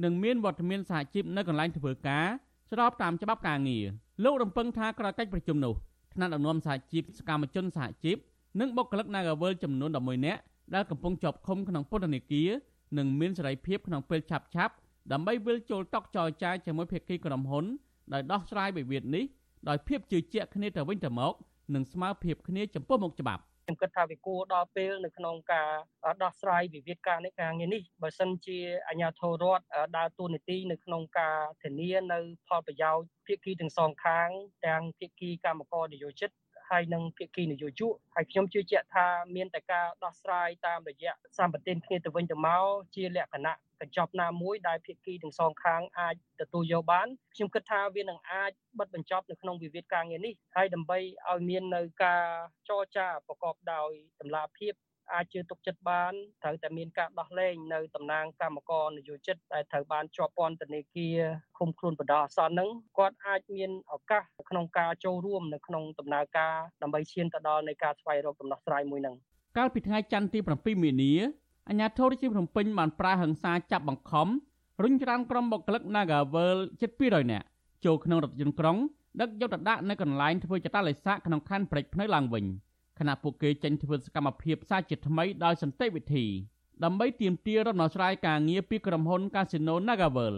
[0.04, 2.26] និងមានវត្តមានសហជីពនៅកន្លែងធ្វើការ
[2.70, 3.84] ស្របតាមច្បាប់ការងារ
[4.24, 5.74] លោករំពឹងថាក្រោយកិច្ចប្រជុំនោះ
[6.14, 8.16] ថ្នាក់ដឹកនាំសហជីពសកម្មជនសហជីព
[8.60, 10.40] និងបុគ្គលិក Nagavel ចំនួន11នាក់
[10.74, 12.50] ដែលកំពុងជាប់ឃុំក្នុងពន្ធនាគារ
[12.98, 14.74] នឹងមានសេរីភាពក្នុងពេលឆាប់ឆាប់
[15.12, 17.64] ដើម្បីវិលចូលតុចរចាជាមួយភាគីក្រុមហ៊ុន
[18.12, 19.24] ដោយដោះស្រាយវិវាទនេះ
[19.68, 21.34] ដោយភាពជឿជាក់គ្នាទៅវិញទៅមក
[21.74, 25.70] និងស្មើភាពគ្នាចំពោះមុខច្បាប់ខ្ញុំគិតថាវាគួរដល់ពេលនៅក្នុងការ
[26.22, 29.64] ដោះស្រាយវិវាទការនេះការងារនេះបើសិនជាអាជ្ញាធររដ្ឋ
[29.96, 34.28] ដើរតួនាទីនៅក្នុងការធានានៅផលប្រយោជន៍ភាគីទាំងសងខាង
[34.66, 36.30] ទាំងភាគីកម្មករនយោជិត
[36.70, 39.06] ហើយនិងភាគីនយោជកហើយខ្ញុំជឿជាក់ថា
[39.36, 50.98] មានតែការដោះស្រាយតាមរយៈសម្បទានគ្នាទៅវិញទៅមកជាលក្ខណៈកញ្ចប់ណាមួយដែលភាគីទាំងសងខាងអាចទទួលយកបានខ្ញុំគិតថាវានឹងអាចបិទបញ្ចប់នៅក្នុងវិវាទការងារនេះហើយដើម្បី
[51.30, 52.24] ឲ្យមាននៅការ
[52.68, 54.72] ចរចាប្រកបដោយតម្លាភាព
[55.14, 61.18] អាចជឿទុកចិត្តបានត្រូវតែមានការដោះលែងនៅតំណាងកម្មករនយោជិតដែលត្រូវបានជាប់ពន្ធនាគារ
[61.58, 69.16] ឃុំខ្លួនបណ្ដោះអាសន្នហ្នឹងគាត់អាចមានឱកាសក្នុងការចូលរួមនៅក្នុងដំណើរការដើម្បីឈានទៅដល់នៃការស្វែងរកដំណោះស្រាយមួយហ្នឹង
[69.58, 71.12] កាលពីថ្ងៃច័ន្ទទី7មីនា
[71.68, 74.28] អាជ្ញាធររាជធានីភ្នំពេញបានប្រាហឹង្សាចាប់បង្ខំ
[74.82, 77.46] រុញច្រានក្រុមបុគ្គលិក Nagavel ជិត200នាក់
[77.84, 78.76] ចូលក្នុងរថយន្តក្រុង
[79.20, 82.44] ដឹកយកទៅដាក់នៅកន្លែងធ្វើចតាឡេសាក្នុងខណ្ឌព្រែកភ្នៅឡើងវិញ។
[83.00, 86.26] ខណៈពួកគេចេញធ្វើសកម្មភាពសាជាថ្មីដោយសន្តិវិធី
[86.84, 90.34] ដើម្បីទាមទាររំដោះស្រាយការងារពីក្រុមហ៊ុន Casino Nagavel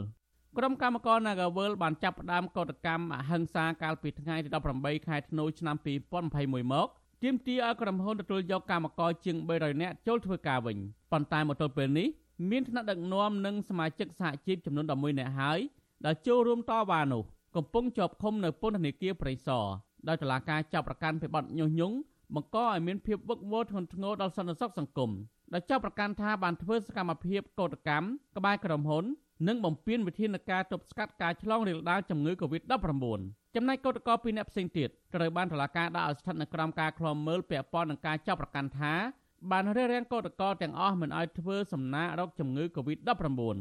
[0.59, 4.49] ក្រុមកម្មករ Nagavel បានចាប់ផ្ដើមកោតកម្មអហិង្សាកាលពីថ្ងៃទី
[4.79, 5.77] 18ខែធ្នូឆ្នាំ
[6.25, 6.89] 2021មក
[7.23, 10.77] ទាមទារឲ្យក្រុមហ៊ុនទទួលយកកម្មករជាង300នាក់ចូលធ្វើការវិញ
[11.13, 12.09] ប៉ុន្តែមកទល់ពេលនេះ
[12.51, 15.59] មានថ្នាក់ដឹកនាំនិងសមាជិកសហជីពចំនួន11នាក់ហើយ
[16.07, 17.23] ដែលចូលរួមតវ៉ានោះ
[17.57, 19.67] កំពុងជាប់ឃុំនៅពន្ធនាគារព្រៃសរ
[20.09, 21.97] ដោយតុលាការចាប់ប្រកាន់ពីបទញុះញង់
[22.35, 25.11] បង្កឲ្យមានភាពវឹកវរធ្ងន់ធ្ងរដល់សន្តិសុខសង្គម
[25.53, 29.05] ដែលចាប់ប្រកាន់ថាបានធ្វើសកម្មភាពកោតកម្មក្បែរក្រុមហ៊ុន
[29.49, 33.07] និងបំពេញវិធានការទប់ស្កាត់ការឆ្លងរាលដាលជំងឺ Covid-19
[33.55, 38.95] ចំណែកកោតក្រពីរអ្នកផ្សេងទៀតត្រូវបានតុលាការដាក់ឲ្យស្ថិតនៅក្រោមការឃ្លាំមើលពាក់ព័ន្ធនឹងការចាប់ប្រកាន់ថា
[39.51, 43.57] បានរារាំងកោតក្រទាំងអស់មិនឲ្យធ្វើសំណាក់រោគជំងឺ Covid-19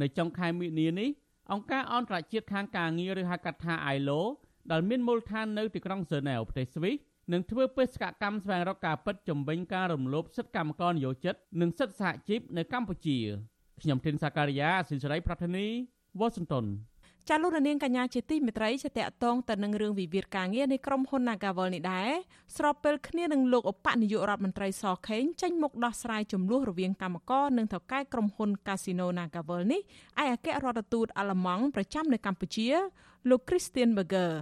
[0.00, 1.08] នៅចុងខែមិនិនានេះ
[1.52, 4.20] អង្គការអន្តរជាតិខាងការងារឬហៅកាត់ថា ILO
[4.70, 6.94] ដែលមានមូលដ្ឋាននៅទីក្រុងហ្សឺណែវប្រទេសស្វីស
[7.32, 13.18] នឹងធ្វើបេសកកម្មស្វែងរកការពិតជំវិញការរំលោភសិទ្ធិកម្មករនិយោជិត និងសិទ្ធិសហជីពនៅកម្ពុជា
[13.82, 15.66] ខ្ញុំធីនសាការីយ៉ាអសិលសេរីប្រធានី
[16.18, 16.66] វ៉ាស៊ីនតោន
[17.28, 22.10] ចាលោកនាងកញ្ញាជាទីមេត្រីជាតកតងទៅនឹងរឿងវិវាទការងារនៃក្រុមហ៊ុន Nagavel នេះដែរ
[22.56, 29.80] ស្របពេលគ្នានឹងលោកឧបនាយករដ្ឋមន្ត្រីសខេងចេញមុខដោះស្រាយចំនួនរវាងកម្មករនិងថៅកែក្រុមហ៊ុន Casino Nagavel នេះ
[30.22, 32.68] ឯអគ្គរដ្ឋទូតអាល្លឺម៉ង់ប្រចាំនៅកម្ពុជា
[33.28, 34.32] លោក Christian Berger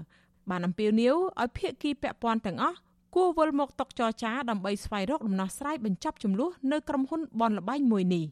[0.51, 2.79] បានអំពាវនាវឲ្យភាគីពាក់ព័ន្ធទាំងអស់
[3.15, 8.25] គួរវិលមកតុចរចាដើម្បីស្វែងរកដំណោះស្រាយបញ្ចប់ចំនួននៅក្រុមហ៊ុនបនលបែងមួយនេះ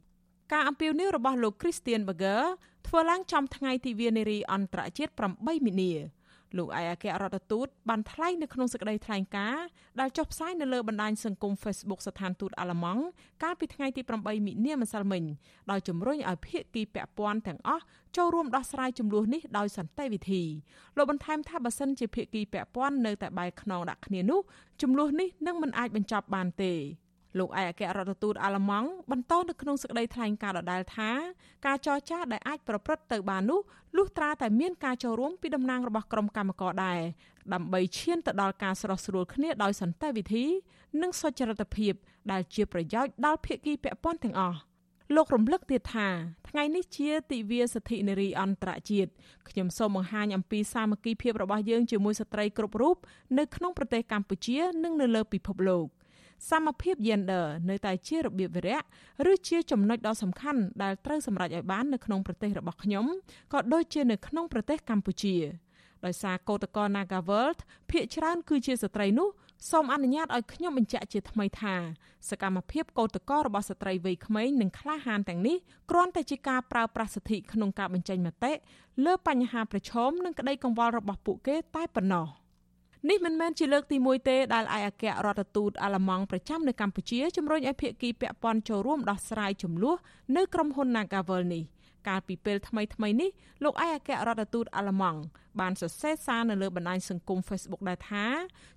[0.52, 2.42] ការអំពាវនាវរបស់លោក Christian Berger
[2.87, 5.92] ធ្វើឡើងចំថ្ងៃទិវានារីអន្តរជាតិ8មីនា
[6.56, 9.66] លោកឯកអគ្គរដ្ឋទូតបានថ្លែងនៅក្នុងសេចក្តីថ្លែងការណ៍
[10.00, 13.02] ដែលចុះផ្សាយនៅលើបណ្ដាញសង្គម Facebook ស្ថានទូតអាល្លឺម៉ង់
[13.42, 15.24] កាលពីថ្ងៃទី8មិនិនាម្សិលមិញ
[15.70, 17.82] ដោយជំរុញឲ្យភាគីពាក់ព័ន្ធទាំងអស់
[18.16, 20.42] ចូលរួមដោះស្រាយចំនួននេះដោយសន្តិវិធី
[20.96, 24.40] លោកបន្ថែមថាបើសិនជាភាគីពាក់ព័ន្ធនៅតែបែកខ្នងដាក់គ្នានោះ
[24.82, 26.72] ចំនួននេះនឹងមិនអាចបញ្ចប់បានទេ
[27.38, 31.11] លោកឯកអគ្គរដ្ឋទូតអាល្លឺម៉ង់បន្តនៅក្នុងសេចក្តីថ្លែងការណ៍ដដែលថា
[31.66, 33.61] ការចរចាដែលអាចប្រព្រឹត្តទៅបាននោះ
[33.96, 37.01] លុះត្រាតែមានការចូលរួមពីតំណាងរបស់ក្រុមកម្មករដែរ
[37.55, 40.44] ដើម្បីឈានទៅដល់ការស្រោះស្រួលគ្នាដោយសន្តិវិធី
[41.03, 41.92] និងសុចរិតភាព
[42.33, 44.59] ដែលជាប្រយោជន៍ដល់ភាគីពាក់ព័ន្ធទាំងអស់
[45.14, 46.09] លោករំលឹកទៀតថា
[46.49, 49.11] ថ្ងៃនេះជាទិវាសិទ្ធិនារីអន្តរជាតិ
[49.49, 52.96] ខ្ញុំសូមបង្ហាញអំពីសាមគ្គីភាពរបស់យើងជាមួយស្ត្រីគ្រប់រូប
[53.38, 55.87] នៅក្នុងប្រទេសកម្ពុជា និងនៅលើពិភពលោក។
[56.51, 58.81] សមភាព gender នៅតែជារបៀបវិរៈ
[59.33, 63.07] ឬជាចំណុចដ៏សំខាន់ដែលត្រូវសម្រេចឲ្យបាននៅក្នុងប្រទេសរបស់ខ្ញុំ
[63.53, 65.37] ក៏ដូចជានៅក្នុងប្រទេសកម្ពុជា
[66.05, 67.59] ដោយសារកោតក្រ Nagaworld
[67.90, 69.29] ភាគច្រើនគឺជាស្ត្រីនោះ
[69.70, 71.75] សូមអនុញ្ញាតឲ្យខ្ញុំបញ្ជាក់ជាថ្មីថា
[72.31, 75.57] សកម្មភាពកោតក្ររបស់ស្ត្រីវ័យក្មេងនិងក្លាហានទាំងនេះ
[75.90, 78.53] គ្រាន់តែជាការប្រើប្រាស់សិទ្ធិក្នុងការបញ្ចេញមតិ
[79.05, 82.27] លើបញ្ហាប្រឈមនិងក្តីកង្វល់របស់ពួកគេតែប៉ុណ្ណោះ
[83.09, 89.97] នេះមិនមែនជាលើកទី1ទេដែលឯកអគ្គរដ្ឋទូតអាល្លឺម៉ង់ប្រចាំនៅកម្ពុជាជំរុញឲ្យភាគីពាក់ព័ន្ធចូលរួមដោះស្រាយចំនួន
[90.37, 91.62] នៅក្រុមហ៊ុន Nagavel នេះ
[92.09, 93.31] កាលពីពេលថ្មីថ្មីនេះ
[93.64, 95.21] លោកឯកអគ្គរដ្ឋទូតអាល្លឺម៉ង់
[95.61, 98.25] បានសរសេរសារនៅលើបណ្ដាញសង្គម Facebook ដែរថា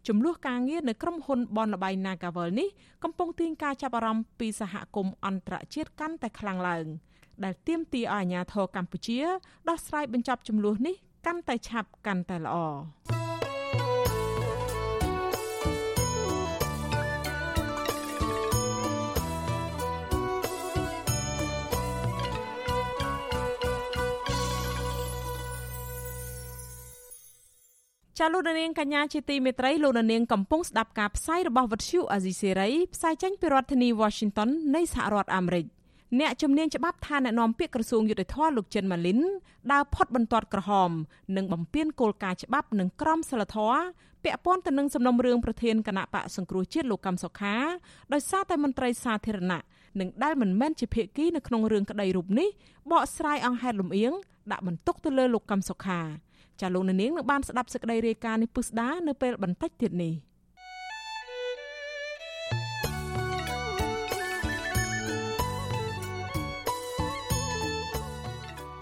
[0.07, 2.69] ចំនួនការងារនៅក្រុមហ៊ុនបនលបៃ Nagavel នេះ
[3.03, 6.85] កំពុងទាញការចាប់អារម្មណ៍ពីសហគមន៍អន្តរជាតិកាន់តែខ្លាំងឡើង
[7.43, 9.19] ដែលទាមទារឲ្យអាជ្ញាធរកម្ពុជា
[9.69, 13.28] ដោះស្រាយបញ្ចប់ចំនួននេះកាន់តែឆាប់កាន់តែល្អ
[28.19, 35.65] ចាលោកនាងកញ្ញាជាទីមេត្រីលោកនាងកំពុងស្ដាប់ការផ្សាយរបស់វិទ្យុអាស៊ីសេរីផ្សាយចេញពីរដ្ឋធានី Washington នៃសហរដ្ឋអាមេរិក
[36.19, 39.19] អ្នកជំនាញច្បាប់ថាអ្នកនាំពាក្យក្រសួងយុតិធធលោកចិនម៉ាលីន
[39.71, 40.91] ដើរផុតបន្ទាត់ក្រហម
[41.35, 43.81] និងបំពេញគោលការណ៍ច្បាប់និងក្រមសីលធម៌
[44.23, 47.55] ពាក់ព័ន្ធទៅនឹងសំណុំរឿងប្រធានគណៈបកសង្គ្រោះជាតិលោកកំសុខា
[48.13, 49.61] ដោយសារតែមន្ត្រីសាធារណៈ
[49.99, 52.49] និងដែលមិនមែនជាភាគីនៅក្នុងរឿងក្តីរូបនេះ
[52.91, 54.13] បកស្រាយអង្គហេតុលំអៀង
[54.51, 56.01] ដាក់បន្ទុកទៅលើលោកកំសុខា
[56.61, 60.13] ចាលោកនាងនឹងបានស្ដាប់សេចក្តីរាយការណ៍នេះពុស្ដានៅពេលបន្តិចទៀតនេះ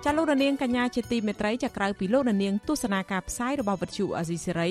[0.06, 4.70] ចាលោកនាងកញ្ញាជាទីមេត្រីចាក្រៅពីលោកនាងទស្សនាការផ្សាយរបស់វិទ្យុអាស៊ីសេរី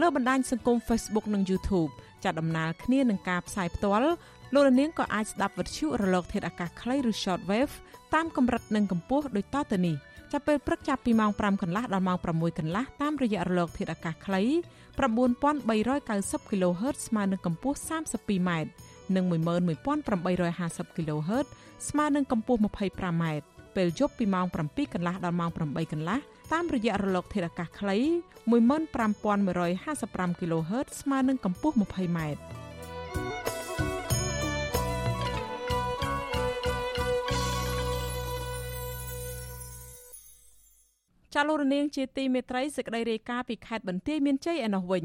[0.00, 1.90] លើបណ្ដាញសង្គម Facebook និង YouTube
[2.24, 4.08] ចាដំណើរគ្នានឹងការផ្សាយផ្ទាល់
[4.54, 7.74] លោកនាងក៏អាចស្ដាប់វិទ្យុរលកធាតុអាកាសខ្លីឬ Shortwave
[8.14, 9.96] តាមកម្រិតនិងកម្ពស់ដូចតទៅនេះ
[10.36, 14.42] ចាប់ពេលព្រឹកចាប់ពីម៉ោង5កន្លះដល់ម៉ោង6កន្លះតាមរយៈរលក ធាតុអាកាសខ្លី
[15.04, 18.50] 9390 kHz ស្មើនឹងកម្ពស់ 32m
[19.14, 21.46] និង11850 kHz
[21.88, 23.24] ស្មើនឹងកម្ពស់ 25m
[23.76, 26.18] ពេលយប់ពីម៉ោង7កន្លះដល់ម៉ោង8កន្លះ
[26.52, 27.96] តាមរយៈរលកធាតុអាកាសខ្លី
[28.50, 32.63] 15155 kHz ស្មើនឹងកម្ពស់ 20m
[41.34, 45.04] ចាលោករនាងជាទីមេត្រីសេចក្តីរាយការណ៍ពីខេត្តបន្ទាយមានជ័យឯណោះវិញ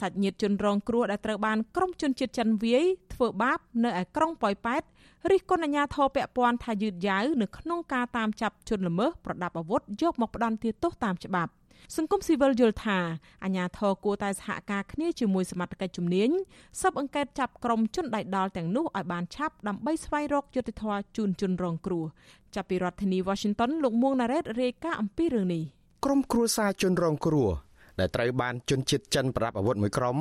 [0.00, 4.82] សាច់ញាតិជនរងគ្រោះដែលត្រូវបានក្រុមជនជាតិចិនវាយធ្វើបាបនៅឯក្រុងប៉ោយប៉ែត
[5.30, 11.50] រិះគន់អាជ្ញាធរពាក់ព័ន្ធថាយឺតយ៉ាវនៅក្នុងការតាមចាប់ជនល្មើសប្រដាប់អាវុធយកមកផ្ដន់ទោសតាមច្បាប់
[11.96, 12.98] សង្គមស៊ីវិលយល់ថា
[13.44, 16.30] អាញាធរគួរតែសហការគ្នាជាមួយសមត្ថកិច្ចជំនាញ
[16.80, 22.04] ស៊ើបអង្កេតចាប់ក្រុមជនដៃដល់ទាំងនោះឲ្យបានឆាប់ដើម្បីស្វែងរកយុត្តិធម៌ជូនជនរងគ្រោះ
[22.54, 25.62] ចាប់ពីរដ្ឋធានី Washington លោកមួងណារ៉េតរាយការណ៍អំពីរឿងនេះ
[26.04, 27.50] ក្រុមគ្រួសារជនរងគ្រោះ
[28.00, 30.18] ដែលត្រូវបានជនជាតិចិនប្រដាប់អាវុធមួយក្រុម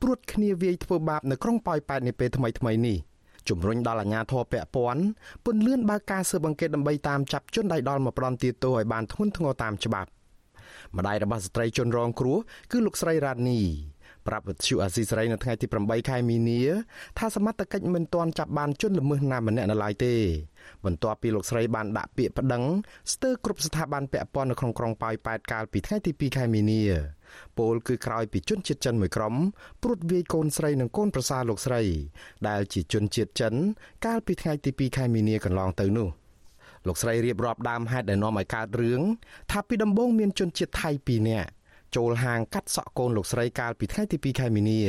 [0.00, 2.98] ព្រួតគ្នាវាយធ្វើបាបនៅក្រុងប៉ោយប៉ែតនាពេលថ្មីថ្មីនេះ
[3.48, 5.02] ជំរុញដល់អាជ្ញាធរពាក់ព័ន្ធ
[5.44, 10.10] ពន្លឿនបើកការស៊ើបអង្កេតដើម្បីតាមចាប់ជនដៃដល់មកផ្ដន់ទាទោសឲ្យបានធ្ងន់ធ្ងរតាមច្បាប់
[10.96, 12.38] ម្ដាយរបស់ស្ត្រីជនរងគ្រោះ
[12.70, 13.60] គឺលោកស្រីរ៉ានី
[14.28, 16.60] ប្រាប់វិទ្យុអាស៊ីសេរីនៅថ្ងៃទី8ខែមីនា
[17.18, 20.14] ថាសមត្ថកិច្ចមិនទាន់ចាប់បានជនល្មើសណាម្នាក់នៅឡើយទេ
[20.84, 22.64] បន្ទាប់ពីលោកស្រីបានដាក់ពាក្យប្តឹង
[23.12, 26.82] ស្ទើរគ្រប់ស្ថាប័នពាក់ព័ន្ធនៅក្នុងក្រុងប៉ោយប៉ែតកាលពីថ្ងៃទី2ខែមីនា
[27.58, 29.34] ពលគឺក្រោយពីជនជាតិចិនមួយក្រុម
[29.82, 31.82] ព្រួតវាយកូនស្រីនិងកូនប្រសារលោកស្រី
[32.48, 33.54] ដែលជាជនជាតិចិន
[34.06, 36.21] កាលពីថ្ងៃទី2ខែមីនាកន្លងទៅនោះ
[36.86, 39.02] លោកស្រីរៀបរាប់ដើមហេតុដែលនាំឲ្យកើតរឿង
[39.50, 41.50] ថាពីដំបូងមានជនជាតិថៃ2នាក់
[41.96, 44.80] ចូលហាងកាត់សក់កូនលោកស្រីកាលពីថ្ងៃទី2ខែមីនា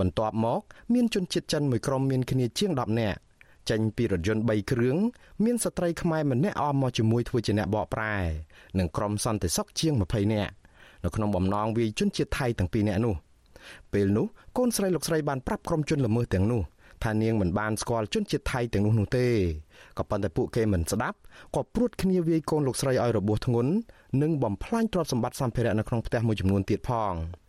[0.00, 0.60] បន្ទាប់មក
[0.94, 3.18] មានជនជាតិចិនមួយក្រុមមានគ្នាជាង10នាក់
[3.70, 4.96] ចេញពីរថយន្ត3គ្រឿង
[5.44, 8.16] មានស្ត្រីខ្មែរម្នាក់អមមកជាមួយធ្វើជាអ្នកបកប្រែ
[8.78, 10.52] និងក្រុមសន្តិសុខជាង20នាក់
[11.04, 13.14] នៅក្នុងបំណងវាយជនជាតិថៃទាំងពីរនាក់នោះ
[13.92, 16.62] ពេលនោះកូនស្រីលោកស្រីបានប្រាប់ក្រុមជនល្មើសទាំងនោះ
[17.04, 19.26] ថានាងមិនបានស្គាល់ជនជាតិថៃទាំងនោះនោះទេ
[19.98, 21.18] ក៏ប៉ុន្តែពួកគេមិនស្ដាប់
[21.54, 23.72] ក៏ព្រួតគ្នាវាយកូនលោកស្រីឲ្យរបួសធ្ងន់
[24.22, 27.12] និងបំផ្លាញទ្រព្យសម្បត្តិសម្ភារៈនៅក្នុងផ្ទះមួយចំនួនទៀតផង។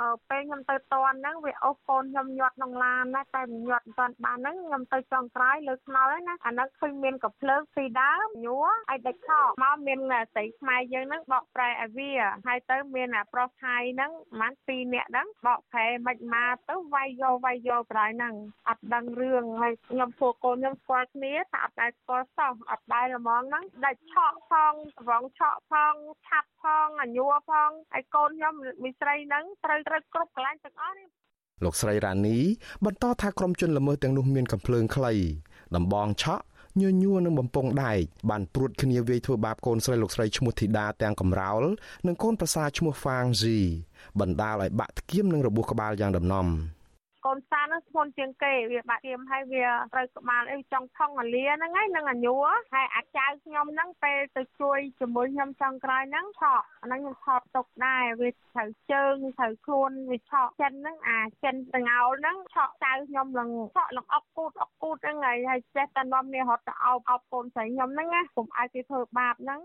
[0.00, 9.98] អឺពេលខ្ញុំទៅតន់ហ្នឹងវាអូសកូនខ្ញុំញាត់ក្នុងឡានណាតែមិនញាត់មិនទាន់បានហ្នឹងខ្ញុំទៅចុងក្រោយលើខ្នល់ហ្នឹងណាអាហ្នឹងឃើញមានកំភ្លើងពីដើមញ័រឲ្យដាច់ខោមកមាន
[10.34, 12.12] ស្រីខ្មែរយើងហ្នឹងបកប្រែឲ្យវា
[12.46, 18.34] ហើយទៅមានអាប្រុសថៃហ្នឹងប្រហែល2នាក់ហ្នឹងបកប្រែមិនមកទៅវាយយកវាយយកប្រែហ្នឹង
[18.68, 25.94] អត់ដឹងរឿងហើយខ្ញុំពួកកូនខ្ញុំស្គាល់គ្នាតែអត់ដែលស្គាល់សោះអត់ដែលល្មងហ្នឹងដាច់ឆក់ផងត្រង់ឆក់ផង
[26.26, 28.54] ឆាប់ផងអាញ័រផងហើយកូនខ្ញុំ
[28.84, 31.08] មីស្រីហ្នឹងត្រូវត្រូវគ្រប់កន្លែងទាំងអស់នេះ
[31.64, 32.38] លោកស្រីរ៉ានី
[32.84, 35.12] បន្តថាក្រុមជនល្មើសទាំងនោះមានកំភ្លើងខ្លី
[35.76, 36.44] ដំបងឆក់
[36.80, 41.62] ញញួរនិងបំពង់ដែកបានព្រួតគ្នាវាយធ្វើបាបកូនស្រីលោកស្រីឈ្មោះធីតាទាំងកំរោល
[42.06, 43.58] និងកូនប្រសាឈ្មោះហ្វាងស៊ី
[44.20, 46.46] បណ្ដាលឲ្យបាក់ធ្គាមនិងរបួសក្បាលយ៉ាងដំណំ
[47.26, 69.60] កូនសាហ្នឹងធ្ងន់ជាងគេវាបាក់ទៀមហើយវាត្រូវក្បាលអីចង់ថងអាលាហ្នឹងហើយនឹងអាញួរហើយអាចៅខ្ញុំហ្នឹងពេលទៅជួយជាមួយខ្ញុំចុងក្រោយហ្នឹងឆក់អាហ្នឹងខ្ញុំថតទុកដែរវាត្រូវជើងត្រូវខ្លួនវាឆក់ចិនហ្នឹងអាចិនតងោលហ្នឹងឆក់ចៅខ្ញុំឡើងឆក់ឡើងអុកគូតអុកគូតហ្នឹងហើយហើយចេះតែនាំគ្នារត់ទៅអោបអោបកូនស្រីខ្ញុំហ្នឹងណាកុំឲ្យគេធ្វើបាបហ្នឹង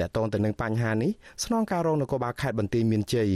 [0.00, 1.10] តើតងទៅនឹងបញ្ហានេះ
[1.44, 3.30] ស្នងការរងនគរបាលខេត្តបន្ទាយមានជ័យ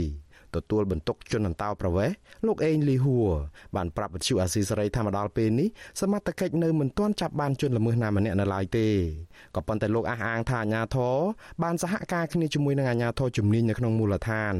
[0.57, 2.15] ទទួលបន្ទុកជនអន្តោប្រវេសន៍
[2.47, 3.29] លោកអេងលីហួរ
[3.75, 5.67] បានប្រាប់វិទ្យុអាស៊ីសេរីថាមកដល់ពេលនេះ
[6.01, 8.87] សមត្ថកិច្ចនៅមិនទាន់ចាប់បានជនល្មើសណាម្នាក់នៅឡើយទេ
[9.55, 11.15] ក៏ប៉ុន្តែលោកអះអាងថាអាជ្ញាធរ
[11.63, 14.55] បានសហការគ្នាជាមួយនឹងអាជ្ញាធរជំនាញនៅក្នុងមូលដ្ឋាន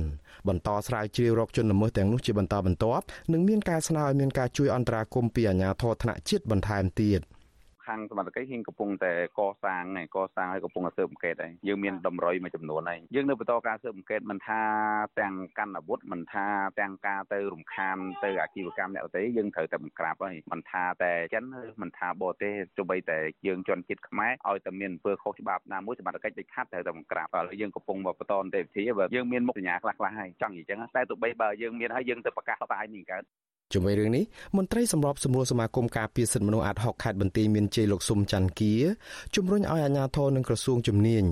[0.48, 7.22] បន្តស្រាវជ្រាវរកជនល្មើសទាំងនោះជាបន្តបន្ទាប់និងមានការស្នើឲ្យមានការជួយអន្តរាគមន៍ពីអាជ្ញាធរថ្នាក់ជាតិបន្ថែមទៀត។
[7.88, 14.62] ខាងសមត្ថកិច្ចហ៊ានកំពុងតែកសាងហើយកសាងហើយកំពុងតែស៊ើបអង្កេតហើយយើងមានតម្រុយមួយចំនួនហើយយើងនៅបន្តការស៊ើបអង្កេតមិនថា
[15.20, 16.46] ទាំងកាន់អាវុធមិនថា
[16.80, 33.24] ទាំងការទៅរំខានទៅអាជីវកម្មអ្នកទេយើងត្រូវតែបង្ក្រាបហើយមិនថាតែចិនឬមិនថាបរទេសទោះបីតែយើងជន់ចិត្តខ្មែរឲ្យតែមានអំពើខុសច្បាប់ណាមួយសមត្ថកិច្ចដូចខាត់ត្រូវតែបង្ក្រាបហើយយើងកំពុងមកបន្តនីតិវិធីបើយើងមានមុខសញ្ញាខ្លះៗហើយចង់និយាយចឹងតែទោះបីបើយើងមានហើយយើងទៅប្រកាសផ្សាយនេះកើត
[33.74, 34.24] ជាមួយរឿងនេះ
[34.58, 38.74] មន្ត្រីសម្របសម្រួលសមាគមការពារសិទ្ធិមនុស្សអាត់ហុកខេត្តបន្ទាយមានជ័យលោកស៊ុំច័ន្ទគា
[39.36, 41.24] ជំរុញឲ្យអាជ្ញាធរនិងក្រសួងជំនាញ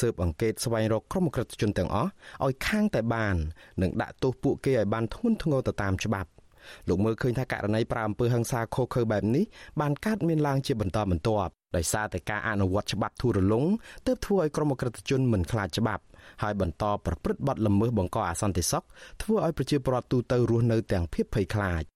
[0.00, 2.10] ស៊ើបអង្កេតស្វែងរកក្រុមក្រិតជនទាំងអស់
[2.44, 3.36] ឲ្យខាងតែបាន
[3.82, 6.30] និងដាក់ទោសពួកគេឲ្យបានធ្ងន់ធ្ងរទៅតាមច្បាប់
[6.88, 9.44] លោកមើលឃើញថាករណីប្រើអំពើហិង្សាខុសខើបែបនេះ
[9.80, 13.64] បានកើតមានឡើងជាបន្តបន្ទាប់ ដោយសារតែការអនុវត្តច្បាប់ធូររលុង
[14.06, 16.02] ទើបធ្វើឲ្យក្រុមអក្រិតជនមិនខ្លាចច្បាប់
[16.42, 18.84] ហើយបន្តប្រព្រឹត្តបទល្មើសបង្កអសន្តិសុខ
[19.22, 21.93] ធ្វើឲ្យប្រជាពលរដ្ឋទូទៅរស់នៅទាំងភៀសភ័យខ្លាច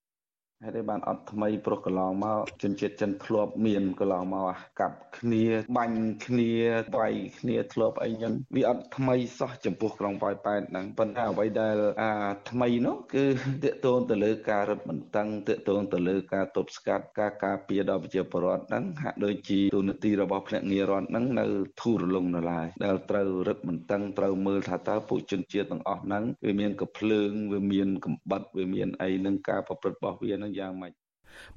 [0.65, 5.45] ហើយតែបានអត់ថ្មីប្រុសកន្លងមកជនជាតិចិនធ្លាប់មានកន្លងមកកាប់គ្នា
[5.77, 6.53] បាញ់គ្នា
[6.99, 12.13] វាយគ្នាធ្លាប់អីចឹងវាអត់ថ្មីសោះចំពោះក្រុងប៉ោយប៉ែតហ្នឹងប៉ុន្តែអ្វីដែលអា
[12.51, 13.25] ថ្មីនោះគឺ
[13.65, 21.47] តកតងទៅលើការរឹតបន្តឹងតកតងទៅលើការទប់ស្កាត់ការការពារដល់ប្រជាពលរដ្ឋហ្នឹងហាក់ដូចជាទូនាទីរបស់ភ្នាក់ងាររដ្ឋហ្នឹងនៅ
[21.81, 30.93] ធូររលុងនៅឡើយដែលត្រូវរឹតបន្តឹងត្រូវមើលថាតើពួកជនជាតិទាំងអស់ហ្នឹងវាមានកំភ្លើងវាមានកំបិតវាមានអីនឹងការប្រព្រឹត្តរបស់វានឹងយ៉ាងម៉េច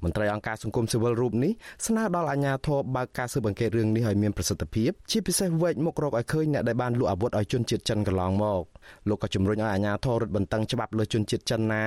[0.02, 1.52] មន្ត្រីអង្គការសង្គមស៊ីវិលរូបនេះ
[1.86, 8.64] ស្នើដល់អាជ្ញាធរបើកការស៊ើបអង្កេតរឿងនេះឲ្យមានប្រសិទ្ធភាពជាពិសេសវែកមុខរកឲ្យឃើញអ្នកដែលបានលក់អាវុធឲ្យជនជាតិចិនកន្លងមក
[9.08, 11.84] លោកក៏ជំរុញឲ្យអាជ្ញាធររឹតបន្តឹងច្បាប់លើជនជាតិចិនណា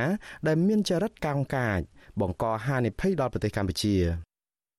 [0.47, 1.79] ដែលមានចរិតកោងកាច
[2.21, 3.95] បង្កហានិភ័យដល់ប្រទេសកម្ពុជា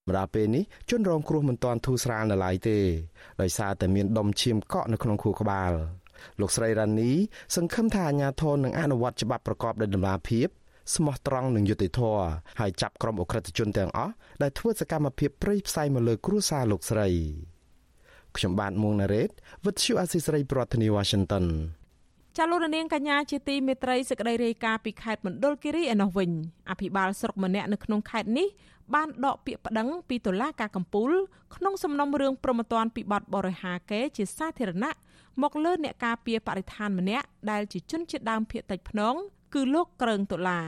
[0.09, 2.79] ម្ដងពេលនេះជនរងគ្រោះមិនទាន់ធូរស្រាលនៅឡើយទេ
[3.41, 5.73] ដោយសារតែមានដុំឈាមកក់នៅក្នុងខួរក្បាល
[6.41, 7.13] លោកស្រីរ៉ានី
[7.57, 10.49] សង្ឃឹមថាអាជ្ញាធរនឹងអនុវត្តច្បាប់ប្រកបដោយតម្លាភាព
[10.95, 12.27] ស្មោះត្រង់និងយុត្តិធម៌
[12.61, 17.09] ហើយចាប់ក្រុមអ ுக ្រិតជនទាំងអស់ដែលធ្វើសកម្មភាពព្រៃផ្សៃមកលើគ្រួសារលោកស្រី
[18.37, 19.31] ខ្ញុំបាទមួងណារ៉េត
[19.65, 21.47] With you Assisray ប្រធានាទី Washington
[22.37, 26.31] ចាលោកនាងកញ្ញាជាទីមេត្រីសេចក្តីរាយការណ៍ពីខេត្តមណ្ឌលគិរីឯនោះវិញ
[26.71, 28.49] អភិបាលស្រុកម្នាក់នៅក្នុងខេត្តនេះ
[28.95, 31.11] បានដកពាក្យប្តឹងពីតុលាការកំពូល
[31.57, 34.93] ក្នុងសំណុំរឿងប្រមទ័នពីបទបរិហាកេជាសាធារណៈ
[35.43, 39.15] មកលើអ្នកការពារបរិស្ថានម្នាក់ដែលជាជនជាតិដើមភាគតិចភ្នង
[39.55, 40.67] គឺលោកក្រើងដុល្លារ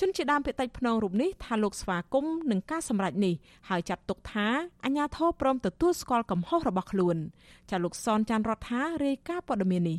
[0.00, 3.34] ជនជាដើមភាគតិចភ្នងរូបនេះថាលោកស្វាគមន៍នឹងការសម្រេចនេះ
[3.68, 4.46] ហើយចាត់ទុកថា
[4.84, 7.16] អាញាធរព្រមទទួលស្គាល់កំហុសរបស់ខ្លួន
[7.70, 9.98] ចាលោកសនចាន់រដ្ឋារាយការណ៍ព័ត៌មាននេះ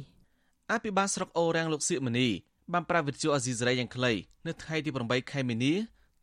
[0.72, 2.28] អភិបាលស្រុកអូរាំងលោកសៀកមនី
[2.74, 4.12] បានប្រាវិទ្យាអាស៊ីសេរីយ៉ាងខ្លី
[4.48, 5.74] នៅថ្ងៃទី8ខែមីនា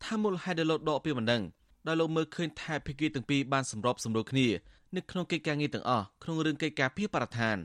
[0.03, 1.43] ថាមូលហេតុដែលលោកដកពីបណ្ដឹង
[1.87, 4.47] ដោយលោកមើលឃើញថាភិគីទាំងពីរបានសម្របសម្រួលគ្នា
[4.95, 7.57] នៅក្នុងកិច្ចការងារទាំងអស់ក្នុងរឿងកិច្ចការពីបរិស្ថាន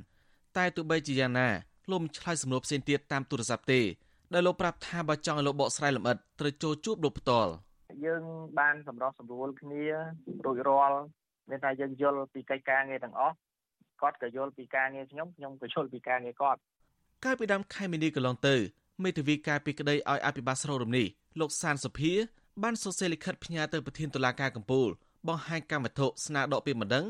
[0.56, 1.48] តែទោះបីជាយ៉ាងណា
[1.90, 3.80] លោកមិនឆ្លើយសម្រួលផ្សេងទៀតតាមទូរស័ព្ទទេ
[4.34, 7.50] ដែលលោកប្រាប់ថាបើចង់ឲ្យលោកបកស្រាយលម្អិតត្រូវចូលជួបលោកផ្ទាល់
[8.04, 8.22] យើង
[8.58, 9.84] បានសម្រុះសម្រួលគ្នា
[10.44, 10.98] រួចរាល់
[11.50, 13.34] មានថាយើងយល់ពីកិច្ចការងារទាំងអស់
[14.00, 16.58] គាត់ក៏យល់ពីការងារខ្ញុំខ្ញុំក៏យល់ពីការងារគាត់
[17.24, 18.54] កាលពីដើមខែមីនាកន្លងទៅ
[19.04, 21.06] មេធាវីការពីក្តីឲ្យអភិបាលស្រុករំនេះ
[21.40, 22.12] លោកសានសុភា
[22.62, 24.88] បានសរសេរលិខិតផ្ញើទៅប្រធានតុលាការកំពូល
[25.28, 27.06] បង្ហាញកម្មវត្ថុស្នើដកពីម្ដង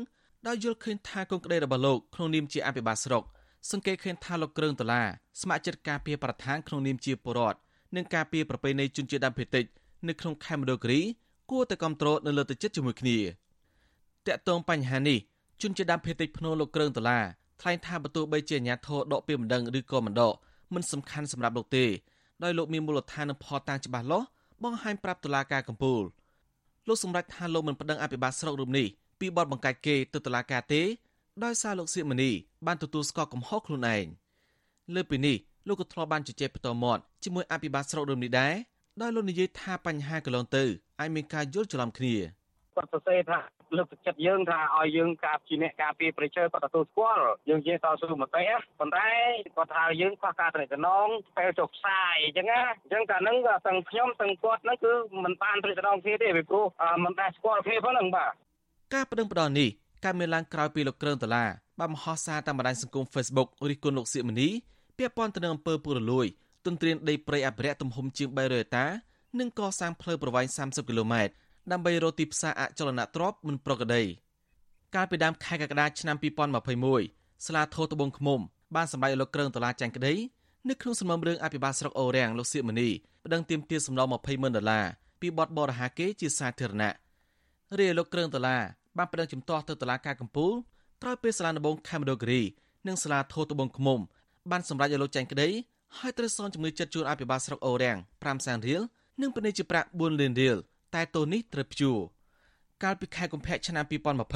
[0.47, 3.23] ដោយយល់ឃើញថាកូនក្តីរបស់លោកក្នុងនាមជាអភិបាលស្រុក
[3.71, 5.07] សង្កេតឃើញថាលោកគ្រឿងដុល្លារ
[5.41, 7.57] ស្ម័គ្រចិត្តការពារប្រធានក្នុងនាមជាពលរដ្ឋ
[7.95, 9.65] និងការពារប្រពៃណីជនជាតិដើមភាគតិច
[10.07, 11.01] នៅក្នុងខេមរៈគិរី
[11.51, 13.17] គួរតែគ្រប់គ្រងនៅលើទឹកចិត្តជាមួយគ្នា
[14.27, 15.19] តាក់ទងបញ្ហានេះ
[15.61, 17.25] ជនជាតិដើមភាគតិចភ្នូលោកគ្រឿងដុល្លារ
[17.61, 20.33] ថ្លែងថាបើទោះបីជាអាញាធរដកពីម្ដងឬក៏មិនដក
[20.73, 21.85] មិនសំខាន់សម្រាប់លោកទេ
[22.43, 24.27] ដោយលោកមានមូលដ្ឋាននិងផតតាំងច្បាស់លាស់
[24.63, 26.03] បង្ហាញប្រាប់តុលាការកំពូល
[26.87, 28.87] លោកសម្រេចថាលោកមិនប្តឹងអភិបាលស្រុករូបនេះ
[29.19, 30.81] ពីបទបង្កាច់គេទៅតុលាការទេ
[31.45, 32.31] ដោយសារលោកសៀកមនី
[32.67, 34.05] បានទទួលស្គាល់កំហុសខ្លួនឯង
[34.95, 38.53] លើពីនេះលោកក៏ធ្លាប់បានជជែកបន្តមាត់ជាមួយអភិបាលស្រុករំនេះដែរ
[39.01, 40.63] ដោយលោកនិយាយថាបញ្ហាកន្លងទៅ
[40.99, 42.15] អាចមានការយល់ច្រឡំគ្នា
[42.75, 43.39] គាត់សរសេរថា
[43.75, 48.29] លើកទឹកចិត្តយើងថាឲ្យយើងការជាអ្នកការពារប្រជាគាត់ទទួលស្គាល់យើងជាតស៊ូមតិ
[48.79, 49.09] ប៉ុន្តែ
[49.55, 51.07] គាត់ថាយើងខ្វះការតំណង
[51.37, 56.65] ពេលចុះផ្សាយអញ្ចឹងណាអញ្ចឹងកាលហ្នឹងទាំងខ្ញុំទាំងគាត់ហ្នឹងគឺមិនបានតំណងគ្នាទេពីព្រោះ
[57.03, 58.31] មិនដែលស្គាល់គ្នាផងហ្នឹងបាទ
[58.93, 59.69] ការបដិងផ្ដាល់នេះ
[60.07, 61.49] កើតមានឡើងក្រោយពីលោកគ្រឿងដុល្លារ
[61.79, 64.49] បានមហោសារតាមបណ្ដាញសង្គម Facebook រិះគន់លោកសៀកមនី
[64.97, 66.27] ពាក់ព័ន្ធទៅនឹងអំពើពុករលួយ
[66.65, 68.85] ទន្ទ្រានដីព្រៃអភិរក្សទំហំជាង300ហិកតា
[69.39, 71.33] និងកសាងផ្លូវប្រវែង30គីឡូម៉ែត្រ
[71.71, 74.03] ដើម្បីរកទីផ្សារអចលនទ្រព្យមិនប្រក្រតី
[74.95, 76.15] កាលពីដើមខែកក្កដាឆ្នាំ
[76.81, 78.39] 2021ស្លាធោត្បូងឃ្មុំ
[78.75, 80.13] បានសម្ដែងលោកគ្រឿងដុល្លារចាញ់ក្តី
[80.69, 82.89] នៅក្នុងសំណុំរឿងអភិបាលស្រុកអូរ៉ាំងលោកសៀកមនី
[83.25, 84.85] ប្តឹងទាមទារសំណង20ម៉ឺនដុល្លារ
[85.21, 86.93] ពីបទបរិហាគេជាសាធារណៈ
[87.79, 88.63] រាយលោកគ្រឿងដុល្លារ
[88.97, 90.53] បានប្តឹងជំទាស់ទៅតុលាការកំពូល
[91.01, 92.41] ក្រោយពេលសាលាដំបងខេមរដូគិរី
[92.87, 93.99] និងសាលាធោត្បូងឃ្មុំ
[94.51, 95.49] បានសម្រេចឲ្យលោកចាញ់ក្តី
[95.97, 98.81] ហើយត្រូវសងជំងឺចិត្តជួនអភិបាលស្រុកអូរ៉ាំង5សែនរៀល
[99.21, 100.55] និងពិន័យជាប្រាក់4លានរៀល
[100.95, 101.97] តែទោសនេះត្រូវព្យួរ
[102.83, 103.85] កាលពីខែកុម្ភៈឆ្នាំ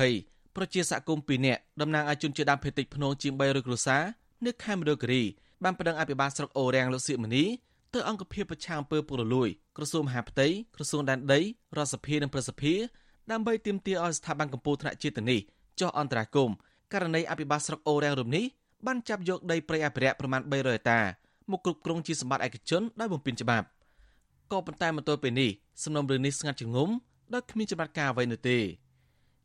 [0.02, 4.04] 2020ប្រជាសហគមន៍2នាក់តំណាងឲ្យជនជាតិដើមភាគតិចភ្នងជាង300គ្រួសារ
[4.46, 5.24] នៅខេមរគិរី
[5.64, 7.44] បានប្តឹងអភិបាលស្រុកអូរ៉ាំងលោកសៀកមនី
[7.94, 12.76] ទៅអង្គភាពប្រឆាំងអំពើពុករលួយក្រសួងមហាផ្ទៃក្រសួងដែនដីរដ្ឋសភានិងប្រសិទ្ធិ
[13.32, 15.40] ដើម្បីទាមទារឲ្យស្ថាប័នកម្ពុជាថ្នាក់ជាតិនេះ
[15.80, 16.56] ចុះអន្តរាគមន៍
[16.94, 18.46] ករណីអភិបាលស្រុកអូរ៉ាំងរំនេះ
[18.86, 21.00] បានចាប់យកដីព្រៃអភិរក្សប្រមាណ300ហិកតា
[21.52, 23.66] មកគ្រប់គ្រងជាសម្បត្តិឯកជនដោយបំពេញច្បាប់
[24.52, 25.50] ក៏ប៉ុន្តែមកទល់ពេលនេះ
[25.84, 26.90] សំណុំរឿងនេះស្ងាត់ជ្ងំ
[27.34, 28.58] ដោយគ្មានចំណាត់ការអ្វីនោះទេ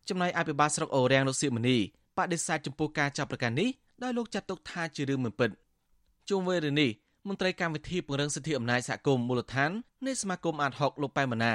[0.09, 1.77] ចំណែកអភិបាលស្រុកអូរ៉ាំងលោកសៀមនី
[2.17, 3.69] បដិសេធចំពោះការចាប់ប្រកាន់នេះ
[4.03, 5.51] ដោយលោកចាត់ទុកថាជារឿងមិនពិត
[6.29, 6.91] ជុំវិញរឿងនេះ
[7.29, 9.71] មន្ត្រីកម្មវិធីពង្រឹងសិទ្ធិអំណាចសហគមន៍មូលដ្ឋាន
[10.07, 11.55] នៃសមាគមអាត60លោកប៉ែម៉ាណា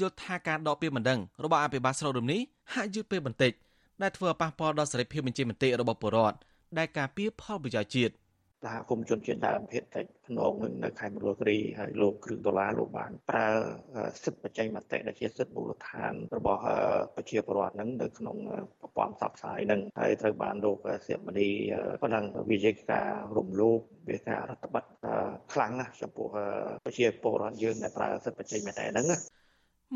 [0.00, 2.40] យល់ថាការដកពាក្យបណ្ដឹងរបស់អភិបាលស្រុករំនេះ
[2.74, 3.52] ហាក់យឺតពេលបន្តិច
[4.02, 6.36] ដែលធ្វើឲ្យប៉ះពាល់ដល់សេរីភាពបញ្ចេញមតិរបស់ប្រជាពលរដ្ឋ
[6.78, 8.14] ដែលការពារផលប្រយោជន៍ជាតិ
[8.64, 13.48] សហគមន៍ជនជាតិដើមភាគតិចភ្នងនឹងនៅខេមរៈគិរីហើយលោកគ្រឿងដុល្លារលោកបានប្រើ
[14.24, 16.60] សិទ្ធិបច្ចេកមតិដែលជាសិទ្ធិមូលដ្ឋានរបស់
[17.14, 18.36] ប្រជាពលរដ្ឋនឹងនៅក្នុង
[18.80, 21.48] ប្រព័ន្ធផ្សព្វផ្សាយនឹងហើយត្រូវបានលោកសៀមនី
[22.02, 23.78] ប៉ុណ្ណឹងវាជាការរំលោភ
[24.10, 24.86] វាការរដ្ឋបတ်
[25.52, 26.26] ខ្លាំងណាស់ចំពោះ
[26.84, 29.06] ប្រជាពលរដ្ឋយើងដែលប្រើសិទ្ធិបច្ចេកមតិហ្នឹង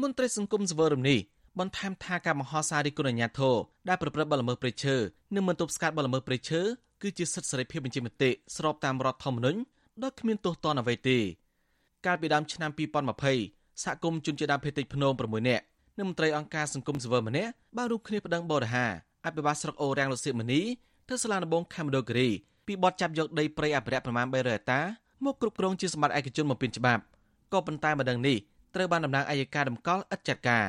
[0.03, 1.19] មន្ត្រីសង្គមសវរមនេះ
[1.59, 3.57] បន្ថែមថាការមហោសារីគុណអាញាធរ
[3.89, 4.97] ដែលប្រព្រឹត្តបទល្មើសព្រៃឈើ
[5.35, 6.61] និងមិនទប់ស្កាត់បទល្មើសព្រៃឈើ
[7.03, 9.61] គឺជាសិទ្ធិសេរីភាពបញ្ចេញមតិស្របតាមរដ្ឋធម្មនុញ្ញ
[10.03, 11.19] ដោយគ្មានទោសទណ្ឌអ្វីទេ
[12.07, 12.71] កាលពីដើមឆ្នាំ
[13.27, 15.65] 2020សហគមន៍ជនជាតិដើមភាគតិចភ្នំ6នាក់
[15.99, 18.87] និងមន្ត្រីអង្គការសង្គមស៊ីវិលម្នាក់បានរួមគ្នាប្តឹងបរិហា
[19.27, 20.61] អភិបាលស្រុកអូរ៉ាំងលោកសៀមនី
[21.09, 22.29] ទៅសាលាដំបងខេមរដូគិរី
[22.67, 24.81] ពីបទចាប់យកដីព្រៃអភិរក្សប្រមាណ300ហិកតា
[25.25, 27.03] មកគ្រប់គ្រងជាសម្បត្តិឯកជនមកពីច្បាប់
[27.53, 28.39] ក៏ប៉ុន្តែម្ដងនេះ
[28.75, 30.67] ត្រូវបានតំណាងអัยការតម្កល់ឥតចាត់ការ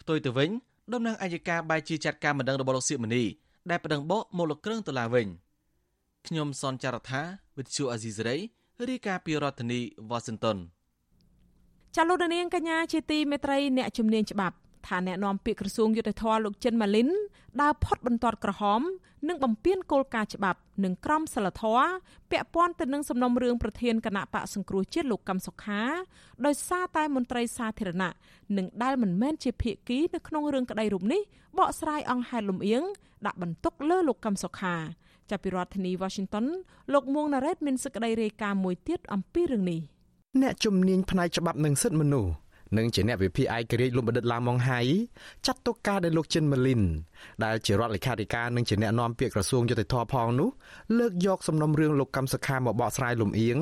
[0.00, 0.50] ផ្ទុយទៅវិញ
[0.92, 3.24] តំណាងអัยការបែរជាចាត់ការម្ដងរបស់លោកសៀមនី
[3.70, 5.28] ដែលប្តឹងបកមកលោកគ្រឿងដុល្លារវិញ។
[6.26, 7.22] ខ្ញុំសនចាររថា
[7.56, 8.36] វិទ្យុអាស៊ីសេរី
[8.88, 10.56] រាយការណ៍ពីរដ្ឋធានីវ៉ាស៊ីនតោន
[11.96, 14.56] ចលនានាងកញ្ញាជាទីមេត្រីអ្នកជំនាញច្បាប់
[14.86, 17.08] ថាអ្នកនាំពាក្យក្រសួងយុទ្ធភ័ពលោកចិនម៉ាលីន
[17.60, 18.80] ដើរផុតបន្ទាត់ក្រហម
[19.28, 21.88] និងបំពេញគោលការណ៍ច្បាប់និងក្រមសីលធម៌
[22.30, 25.82] ពាក់ព័ន្ធទៅនឹងសំណុំរឿងប្រធានគណៈបកសង្គ្រោះជាតិលោកកឹមសុខា
[26.46, 28.12] ដោយសារតែមន្ត្រីសាធារណៈ
[28.56, 31.22] និងដែលមិនមែនជាភាគីនៅក្នុងរឿងក្តីរូបនេះ
[31.58, 32.82] បកស្រាយអង្គហេតុលំអៀង
[33.26, 34.74] ដាក់បន្ទុកលើលោកកឹមសុខា
[35.30, 36.46] ចាប់ពីរដ្ឋធានី Washington
[36.92, 39.80] លោកមួងណារ៉េតមានសេចក្តីរាយការណ៍មួយទៀតអំពីរឿងនេះ
[40.42, 42.30] អ្នកជំនាញផ្នែកច្បាប់និងសិទ្ធិមនុស្ស
[42.76, 44.80] និងជាអ្នកវិភាគឯករាជ្យលោកបណ្ឌិតឡាម៉ុងហៃ
[45.46, 46.82] ចាត់ទុកការដែលលោកចិនម៉ាលីន
[47.44, 50.48] ដែលជារដ្ឋលេខាធិការនិងជាអ្នកណែនាំពាក្យក្រសួងយុតិធធផងនោះ
[50.98, 53.58] លើកយកសំណុំរឿងលោកកម្មសខាមកបកស្រាយលំអៀង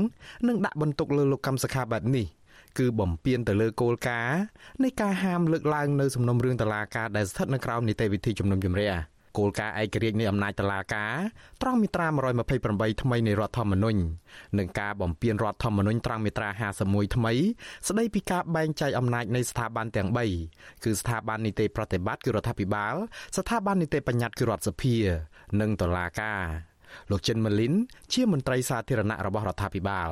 [0.48, 2.26] និងដាក់បន្ទុកលើលោកកម្មសខាបែបនេះ
[2.78, 4.40] គឺបំពេញទៅលើគោលការណ៍
[4.82, 11.14] នៃការហាមលើកឡើងនៅសំណុំរឿងតឡាការដែលស្ថិតនៅក្រោមនីតិវិធីជំនុំជម្រះ គោលការណ៍ឯករាជ្យនៃអំណាចតុលាការ
[11.62, 12.06] ត្រង់មាត្រា
[12.54, 14.00] 128ថ្មីនៃរដ្ឋធម្មនុញ្ញ
[14.58, 16.48] និងការបំពេញរដ្ឋធម្មនុញ្ញត្រង់មាត្រា
[16.82, 17.32] 51ថ្មី
[17.88, 20.08] ស្ដីពីការបែងចែកអំណាចនៃស្ថាប័នទាំង
[20.46, 22.94] 3គឺស្ថាប័ននីតិប្រតិបត្តិគឺរដ្ឋាភិបាល
[23.36, 24.96] ស្ថាប័ននីតិបញ្ញត្តិគឺរដ្ឋសភា
[25.60, 26.40] និងតុលាការ
[27.10, 27.74] លោកចិនម៉ាលីន
[28.12, 30.10] ជាមន្ត្រីសាធារណៈរបស់រដ្ឋាភិបាល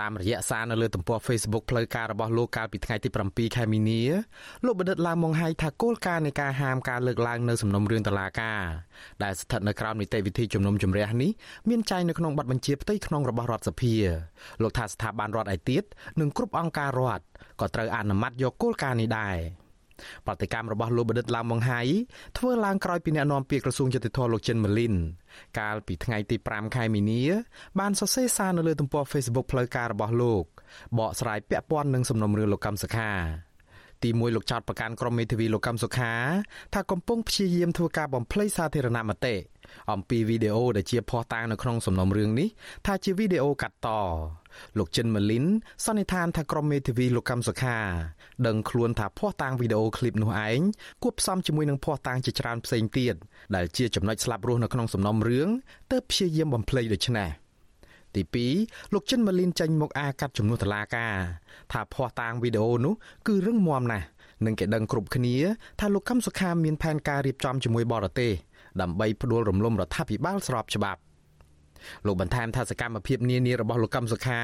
[0.00, 4.02] តាមរយៈសារនៅលើទំព័រ Facebook ផ្លូវការរបស់លោកកាលពីថ្ងៃទី7ខែមីនា
[4.64, 8.62] លោកបណ្ឌិតឡាម៉ុងហៃថាគោលការណ៍នៃការហាមការលើកឡើងនៅសំណុំរឿងតឡាការ
[9.22, 11.30] ដែលស្ថិតនៅក្រោមនីតិវិធីជំនុំជម្រះនេះ
[11.68, 13.94] មានចែងនៅក្នុងបទបញ្ជាផ្ទៃក្នុងរបស់រដ្ឋសភា
[14.62, 15.82] លោកថាស្ថាប័នរដ្ឋឯទៀត
[16.20, 17.24] និងគ្រប់អង្គការរដ្ឋ
[17.60, 19.36] ក៏ត្រូវអនុម័តយកគោលការណ៍នេះដែរ
[20.26, 21.80] ប្រតិកម្មរបស់លោកបណ្ឌិតឡាមងហៃ
[22.38, 24.94] ធ្វើឡើងក្រោយពីអ្នកនាំពាក្យក្រសួងយុតិធម៌លោកចិនម៉ាលីន
[25.58, 27.22] កាលពីថ្ងៃទី5ខែមីនា
[27.78, 30.44] បានសរសេរសារនៅលើទំព័រ Facebook ផ្លូវការរបស់លោក
[30.98, 33.12] បកស្រាយពាក់ព័ន្ធនឹងសំណុំរឿងលោកកម្មសខា
[34.04, 36.12] ទីមួយលោកចោតប្រកាន់ក្រុមមេធាវីលោកកឹមសុខា
[36.74, 39.34] ថាកំពុងព្យាយាមធ្វើការបំភ្លៃសាធារណមតិ
[39.92, 42.48] អំពីវីដេអូដែលជាភស្តុតាងនៅក្នុងសំណុំរឿងនេះ
[42.86, 43.88] ថាជាវីដេអូកាត់ត
[44.78, 45.44] លោកចិនម៉ាលីន
[45.84, 47.78] សន្និដ្ឋានថាក្រុមមេធាវីលោកកម្មសុខា
[48.46, 50.60] ដឹងខ្លួនថាភស្តុតាងវីដេអូឃ្លីបនោះឯង
[51.02, 53.14] គួបផ្សំជាមួយនឹងភស្តុតាងជាច្រើនផ្សេងទៀត
[53.56, 55.48] ដែលជាចំណុចស្លាប់រស់នៅក្នុងសំណុំរឿង
[55.90, 57.28] ទើបព្យាយាមបំភ្លេចដូច្នេះ
[58.14, 58.22] ទី
[58.58, 61.14] 2លោកចិនម៉ាលីនចេញមកអាកាត់ជំនួសតឡាការ
[61.72, 62.94] ថាភស្តុតាងវីដេអូនោះ
[63.28, 64.06] គឺរឹងមាំណាស់
[64.44, 65.36] និងគេដឹងគ្រប់គ្នា
[65.80, 68.32] ថាលោកកឹមសុខាមានផែនការរៀបចំជាមួយបរទេស
[68.80, 71.00] ដើម្បីផ្ដួលរំលំរដ្ឋាភិបាលស្របច្បាប់
[72.06, 74.40] លោកបន្ថែមថាសកម្មភាពនានារបស់លោកកឹមសុខា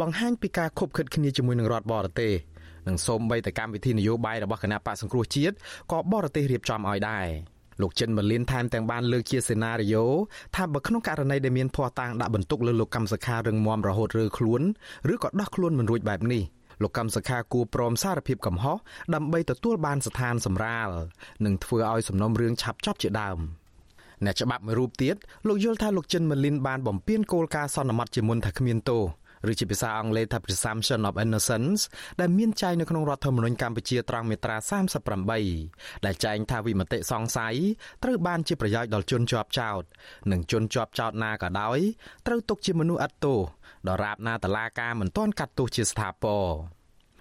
[0.00, 2.32] បង្ហាញពីការខົບខិតគ្នាជាមួយនឹងរដ្ឋបរទេស
[2.88, 5.54] និងសូម្បីតែកម្មវិធីនយោបាយរបស់គណៈបកសង្គ្រោះជាតិ
[5.92, 7.26] ក៏បរទេសរៀបចំឲ្យដែរ
[7.82, 10.04] លោកចិនម៉ាលីនថែមទាំងបានលើកជាសេណារីយ៉ូ
[10.56, 14.62] ថាបើក្នុងករណីដែលមានភ័ស្តុតាងដាក់បន្ទុកលើលោកកម្មសខារឹងមាំរហូតរើខ្លួន
[15.12, 16.42] ឬក៏ដោះខ្លួនមិនរួចបែបនេះ
[16.82, 18.76] លោកកម្មសខាគួរព្រមសារភាពកំហុស
[19.14, 20.88] ដើម្បីទទួលបានស្ថានសម្រាល
[21.44, 23.38] និងធ្វើឲ្យសំណុំរឿងឆាប់ចប់ជាដើម
[24.24, 25.16] អ្នកច្បាប់មួយរូបទៀត
[25.48, 29.04] លោកយល់ថាលោកចិនម៉ាលីនបានបំពានគោលការណ៍សន្មត់ជាមុនថាគ្មានទោស
[29.50, 31.80] ឬជាភាសាអង់គ្លេសថា presumption of innocence
[32.20, 34.56] ដែលមានចែងនៅក្នុងរដ្ឋធម្មនុញ្ញកម្ពុជាត្រង់មាត្រា
[35.30, 37.56] 38ដែលចែងថាវិមតិសង្ស័យ
[38.02, 39.82] ត្រូវបានជាប្រយោជន៍ដល់ជនជាប់ចោត
[40.32, 41.78] និងជនជាប់ចោតណាក៏ដោយ
[42.26, 43.38] ត្រូវទុកជាមនុស្សឥតទោស
[43.88, 46.77] ដរាបណាតឡាការមិនទាន់កាត់ទោសជាស្ថាពរ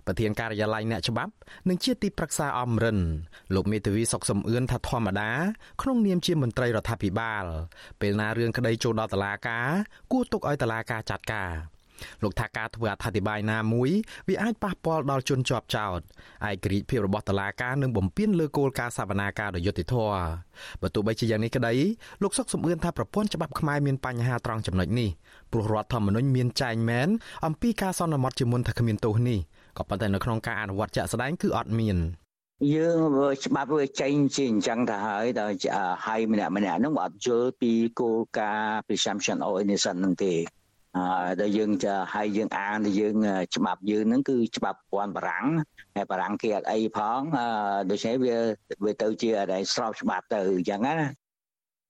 [0.08, 1.32] ប្រធានការិយាល័យអ្នកច្បាប់
[1.70, 3.00] និងជាទីប្រឹក្សាអមរិន
[3.56, 5.32] លោកមេធាវីសុកសំអឿនថាធម្មតា
[5.82, 7.46] ក្នុងនាមជាមន្ត្រីរដ្ឋាភិបាល
[8.02, 9.68] ពេលណារឿងក្តីចូលដល់តុលាការ
[10.12, 11.52] គួរទុកឲ្យតុលាការចាត់ការ
[12.24, 13.90] លោកថាការធ្វើអត្ថាធិប្បាយណាមួយ
[14.28, 16.00] វាអាចប៉ះពាល់ដល់ជនជាប់ចោត
[16.50, 20.20] ឯករាជ្យភាពរបស់តុលាការនឹងបំពានលើគោលការណ៍សវនាការដោយយុត្តិធម៌
[20.82, 21.74] បើទោះបីជាយ៉ាងនេះក្តី
[22.24, 25.10] លោកសុកសំអឿនថាប្រព័ន្ធច្បាប់ខ្មែរមានបញ្ហាត្រង់ចំណុចនេះ
[25.52, 27.08] ព្រោះរដ្ឋធម្មនុញ្ញមានចែងមែន
[27.46, 29.40] អំពីការសន្មត់ជាមុនថាគ្មានទោសនេះ
[29.78, 31.98] ក៏ប៉ុន្តែនៅក្នុងការអនុវត្តជាក់ស្ដែងគឺអត់មាន
[32.76, 33.00] យើង
[33.46, 35.56] ច្បាប់វាចេញជាអញ្ចឹងទៅហើយដល់
[36.06, 40.34] ហើយម្នាក់ម្នាក់ហ្នឹងអត់យល់ពីគោលការណ៍ presumption of innocence ហ្នឹងទេ
[40.96, 43.16] អឺដែលយើងจะឲ្យយើងអានយើង
[43.56, 45.46] ច្បាប់យើងហ្នឹងគឺច្បាប់ពាន់បារាំង
[45.96, 47.48] ហើយបារាំងគេអត់អីផងអឺ
[47.92, 48.38] ដូច្នេះវា
[48.86, 50.96] វាទៅជាអីស្របច្បាប់ទៅអញ្ចឹងណា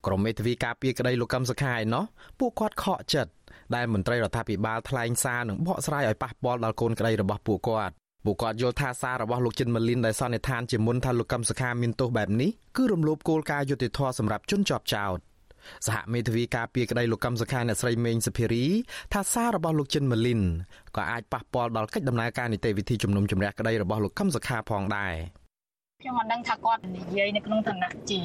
[0.06, 2.04] ក្រមមេធាវីការពារក្តីលោកកឹមសុខាឯណោះ
[2.40, 3.32] ពួកគាត់ខកចិត្ត
[3.76, 7.94] ដែលមន្ត្រីរដ្ឋាភិបាលថ្លែងសារនិងបកស្រាយឲ្យប៉ះពាល់ដល់កូនក្តីរបស់ពួកគាត់
[8.26, 15.18] ពួកគាត់យល់ថាសាររបស់លោកចិនម៉ាលីនដែលសន្និដ្ឋានជាមុនថាលោកកឹមសុខាមានទោសបែបនេះគឺរំលោភគោលការណ៍យុត្តិធម៌សម្រាប់ជនជាប់ចោត
[15.88, 18.66] សហមេធាវីការពារក្តីលោកកឹមសុខាអ្នកស្រីមេងសុភារី
[19.14, 20.42] ថាសាររបស់លោកចិនម៉ាលីន
[20.96, 25.16] ក៏អាចប៉ះពាល់ដល់កិច្ចដំណើរការនីតិវិធីជំនុំជម្រះក្តីរបស់លោកកឹមសុខាផងដែរ
[26.08, 28.22] ខ្ញុំអត់ដឹងថាគាត់និយាយនៅក្នុងឋានៈជា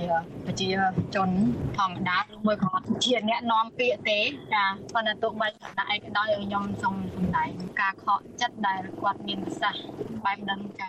[0.47, 0.69] ប្រជា
[1.15, 1.31] ជន
[1.79, 2.73] ធម្មតាឬមួយក៏
[3.05, 4.19] ជាអ្នកនាំពាក្យទេ
[4.55, 4.65] ចា
[4.95, 9.85] ប៉ុន្តែទោះបីឋានៈអីក៏ដោយខ្ញុំសូមសម្ដែងការខកចិត្តដែលគាត់មានប្រសាសន៍
[10.25, 10.89] បែបហ្នឹងចា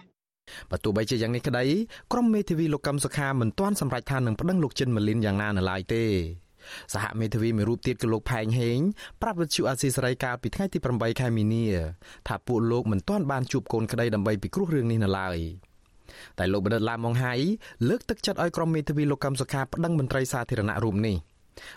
[0.72, 1.66] បើទោះបីជាយ៉ាងនេះក្តី
[2.12, 6.04] ក្រុមមេធាវីលោកកឹមសុខាមិនទាន់សម្រេចថានឹងប្តឹងលោកចិនម៉ាលីនយ៉ាងណានៅឡើយទេ
[6.94, 8.80] សហមេធាវីមួយរូបទៀតគឺលោកផែងហេង
[9.22, 11.66] ប្រាប់វិទ្យុអាស៊ីសេរីកាលពីថ្ងៃទី8ខែមីនា
[12.28, 15.40] ថាពួកលោកមិនទាន់បានជួបកូនក្តីដើម្បីពិគ្រោះរឿងនេះនៅឡើយ
[16.40, 17.34] តែលោកបណ្ឌិតឡាម៉ុងហៃ
[17.90, 21.18] លើកទឹកចិត្តឲ្យក្រុមមេធាវីលោកកឹមសុខាប្តឹងមន្ត្រីសាធារណៈរូបនេះ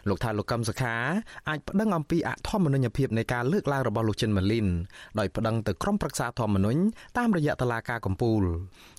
[0.09, 0.95] លោកថាលោកកឹមសុខា
[1.49, 4.67] អាចប្តឹងអំពីអធម្មនុញ្ញភាពនៃការលើកឡើងរបស់លោកចិនម៉ាលីន
[5.19, 6.81] ដោយប្តឹងទៅក្រុមប្រឹក្សាធម្មនុញ្ញ
[7.19, 8.43] តាមរយៈតុលាការកំពូល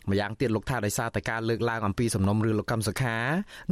[0.10, 3.16] ម្យ៉ាងទៀតលោកថាដោយសារតែការលើកឡើងអំពីសំណុំរឿងលោកកឹមសុខា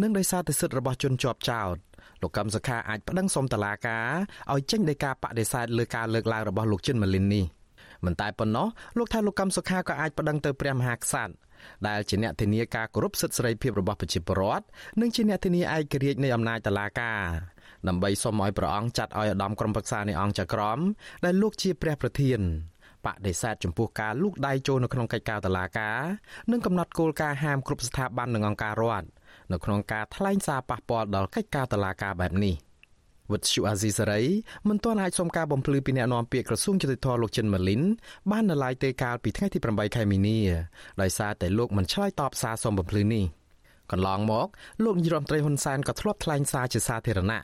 [0.02, 1.76] និងដោយសារតែសិទ្ធិរបស់ជនជាប់ចោត
[2.22, 4.08] លោកកឹមសុខាអាចប្តឹងសុំតុលាការ
[4.54, 7.46] ឲ្យចេញដីកាបដិសេធលើការលើកឡើងរបស់លោកចិនម៉ាលីននេះ
[8.06, 11.34] មិនតែប៉ុណ្ណោះលោកថាលោកកឹមសុខាក៏អាចប្តឹងទៅព្រះមហាក្សត្រ
[11.88, 14.66] ដែលជាអ្នកធានាការគោរពសិទ្ធិសេរីភាពរបស់ប្រជាពលរដ្ឋ
[15.02, 17.22] និងជាអ្នកធានាឯករាជ្យនៃអំណាចតុលាការ
[17.88, 20.80] ដើម្បីសុំឲ្យព្រះអង្គចាត់ឲ្យឧត្តមក្រុមប្រឹក្សានៃអង្គចក្រម
[21.26, 22.40] ដែលលោកជាព្រះប្រធាន
[23.06, 26.00] បដិសេធចំពោះការលូកដៃចូលនៅក្នុងកិច្ចការតុលាការ
[26.52, 29.08] និងកំណត់គោលការណ៍ហាមគ្រប់ស្ថាប័ននិងអង្គការរដ្ឋ
[29.52, 32.56] នៅក្នុងការថ្លែងសារប៉ះពាល់ដល់កិច្ចការតុលាការបែបនេះ
[33.32, 34.24] វិទ្យុអាស៊ីសេរី
[34.70, 37.82] មិនទាន់អាចសុំការបំភ្លឺពីអ្នកនាំពាក្យក្រសួងយុតិធធលោកចិនម៉ាលីន
[38.32, 40.40] បាននៅឡើយទេកាលពីថ្ងៃទី8ខែមីនា
[41.02, 43.26] ដោយសារតែលោកមិនឆ្លើយតបសារសុំបំភ្លឺនេះ
[43.92, 44.48] កន្លងមក
[44.84, 47.42] លោកនាយរដ្ឋមន្ត្រីហ៊ុនសែនក៏ធ្លាប់ថ្លែងសារជាសាធារណៈ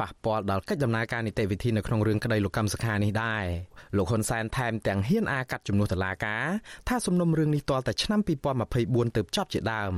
[0.00, 3.44] ប៉ះពាល់ដល់កិច្ចដំណើរការនីតិវិធីនៅក្នុងរឿងក្តីលោកកម្មសខានេះដែរ
[3.96, 6.44] លោកហ៊ុនសែនថែមទាំងហ៊ានអាកាត់ជំនួសតុលាការ
[6.88, 8.20] ថាសំណុំរឿងនេះទាល់តែឆ្នាំ
[8.68, 9.94] 2024ទើបចប់ជាដើម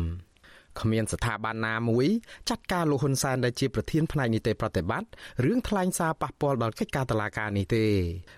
[0.80, 2.06] គ្មានស្ថាប័នណាមួយ
[2.50, 5.08] ចាត់ការលោកហ៊ុនសែនដែលជាប្រធានផ្នែកនីតិប្រតិបត្តិ
[5.44, 7.84] រឿងថ្លែងសារប៉ះពាល់ដល់កិច្ចការតុលាការនេះទេ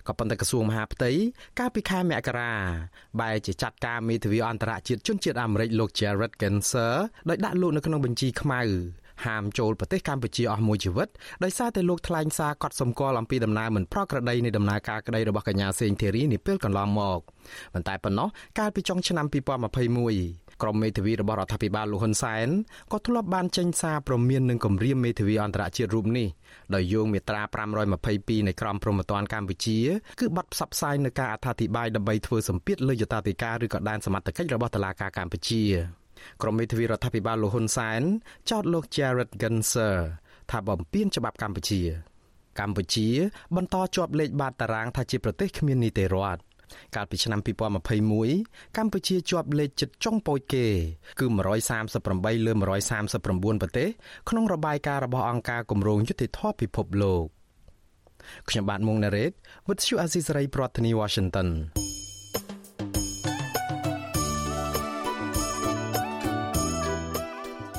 [0.09, 1.11] ក៏ប៉ុន្តែក្រសួងមហាផ្ទៃ
[1.59, 2.53] កាលពីខែមករា
[3.21, 6.95] បែរជាចាត់ការមេធាវីអន្តរជាតិជនជាតិអាមេរិកលោក Jared Genser
[7.29, 8.63] ដោយដាក់លោកនៅក្នុងបញ្ជីខ្មៅ
[9.27, 11.09] ហាមចូលប្រទេសកម្ពុជាអស់មួយជីវិត
[11.45, 17.21] ដោយសារតែលោកថ្លែងសារកត់សម្គាល់អំពីដំណើរមិនប្រក្រតីនៃដំណើរការក្តីរបស់កញ្ញាសេងធីរីនាពេលកន្លងមក
[17.75, 18.29] ប៉ុន្តែប៉ុណ្ណោះ
[18.59, 22.49] កាលពីចុងឆ្នាំ2021 ក្រុមមេធាវីរបស់រដ្ឋាភិបាលលោកហ៊ុនសែន
[22.93, 26.29] ក៏ធ្លាប់បានចេញសារព្រមាននឹងគម្រាមមេធាវីអន្តរជាតិរូបនេះ
[26.75, 27.43] ដោយយោងមាត្រា
[27.95, 29.79] 522នៃក្រមព្រហ្មទណ្ឌកម្ពុជា
[30.21, 35.65] គឺបទផ្សព្វផ្សាយនៅការអត្ថាធិប្បាយដើម្បីធ្វើសម្ពាធលើយតាធិការឬក៏ដែនសមត្ថកិច្ចរបស់តុលាការកម្ពុជា
[36.43, 38.01] ក្រុមមេធាវីរដ្ឋាភិបាលលោកហ៊ុនសែន
[38.51, 39.97] ចោទលោក Jared Genser
[40.51, 41.83] ថាបំពានច្បាប់កម្ពុជា
[42.61, 43.09] កម្ពុជា
[43.57, 46.41] បន្តជាប់លេខបាតតារាងថាជាប្រទេសគ្មាននីតិរដ្ឋ
[46.97, 47.41] កាលពីឆ្នាំ
[48.09, 50.67] 2021កម្ពុជាជាប់លេខជិតចុងពូជគេ
[51.21, 51.27] គឺ
[51.87, 53.89] 138លើ139ប្រទេស
[54.29, 57.25] ក្នុងរបាយការណ៍របស់អង្គការគម្រោងយុតិធធពិភពលោក
[58.49, 59.33] ខ្ញុំបាទមុងណារ៉េត
[59.67, 61.49] With you Azizi ប្រធានាទី Washington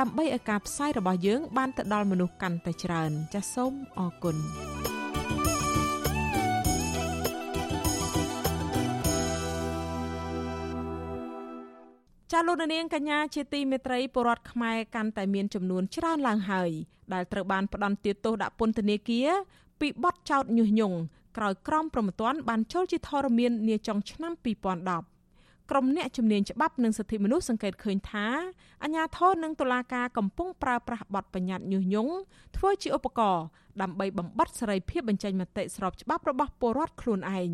[0.00, 4.36] ដើម្បីឲ្យការផ្សាយរបស់យើង បានទៅដល់មនុស្សកាន់តែច្រើន ចាសសូមអរគុណ
[12.32, 16.70] ចាលោកនាងកញ្ញាជាទីមេត្រីពលរដ្ឋខ្មែរកាន់តែមានចំនួនច្រើនឡើងហើយ
[17.12, 19.28] ដែលត្រូវបានផ្ដន្ទាទោសដាក់ពន្ធនាគារ
[19.80, 20.98] ពីបទចោទញុះញង់
[21.36, 25.19] ក្រោយក្រមប្រមទ័នបានចូលជាធរមាននាចុងឆ្នាំ2010
[25.70, 28.26] ក្រុមអ្នកជំនាញច្បាប់និងសិទ្ធិមនុស្សសង្កេតឃើញថា
[28.82, 32.12] អាញាធរនិងតុលាការកំពុងប្រើប្រាស់បទបញ្ញត្តិញុះញង់
[32.56, 33.44] ធ្វើជាឧបករណ៍
[33.82, 37.50] ដើម្បីបំបត្តិសេរីភាពបញ្ចេញមតិស្របច្បាប់របស់ពលរដ្ឋខ្លួនឯង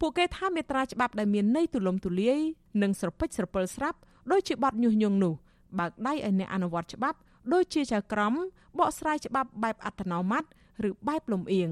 [0.00, 2.40] ពួកគេថាមេត្រាច្បាប់ដែលមានន័យទូលំទូលាយ
[2.82, 3.98] និងស្រពេចស្រពិលស្រាប់
[4.32, 5.34] ដោយជាបទញុះញង់នោះ
[5.78, 7.18] បើកដៃឲ្យអ្នកអនុវត្តច្បាប់
[7.52, 8.34] ដូចជាចៅក្រម
[8.78, 10.44] បកស្រាយច្បាប់បែបអត្តនោម័ត
[10.88, 11.70] ឬបែបលំអៀង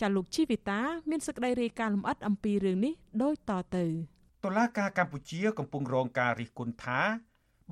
[0.00, 0.80] ចាលោកជីវិតា
[1.10, 3.84] មានសេចក្តីរាយការណ៍លម្អិតអំពីរឿងនេះដូចតទៅ
[4.46, 7.00] តុលាការកម្ពុជាកំពុងរងការរិះគន់ថា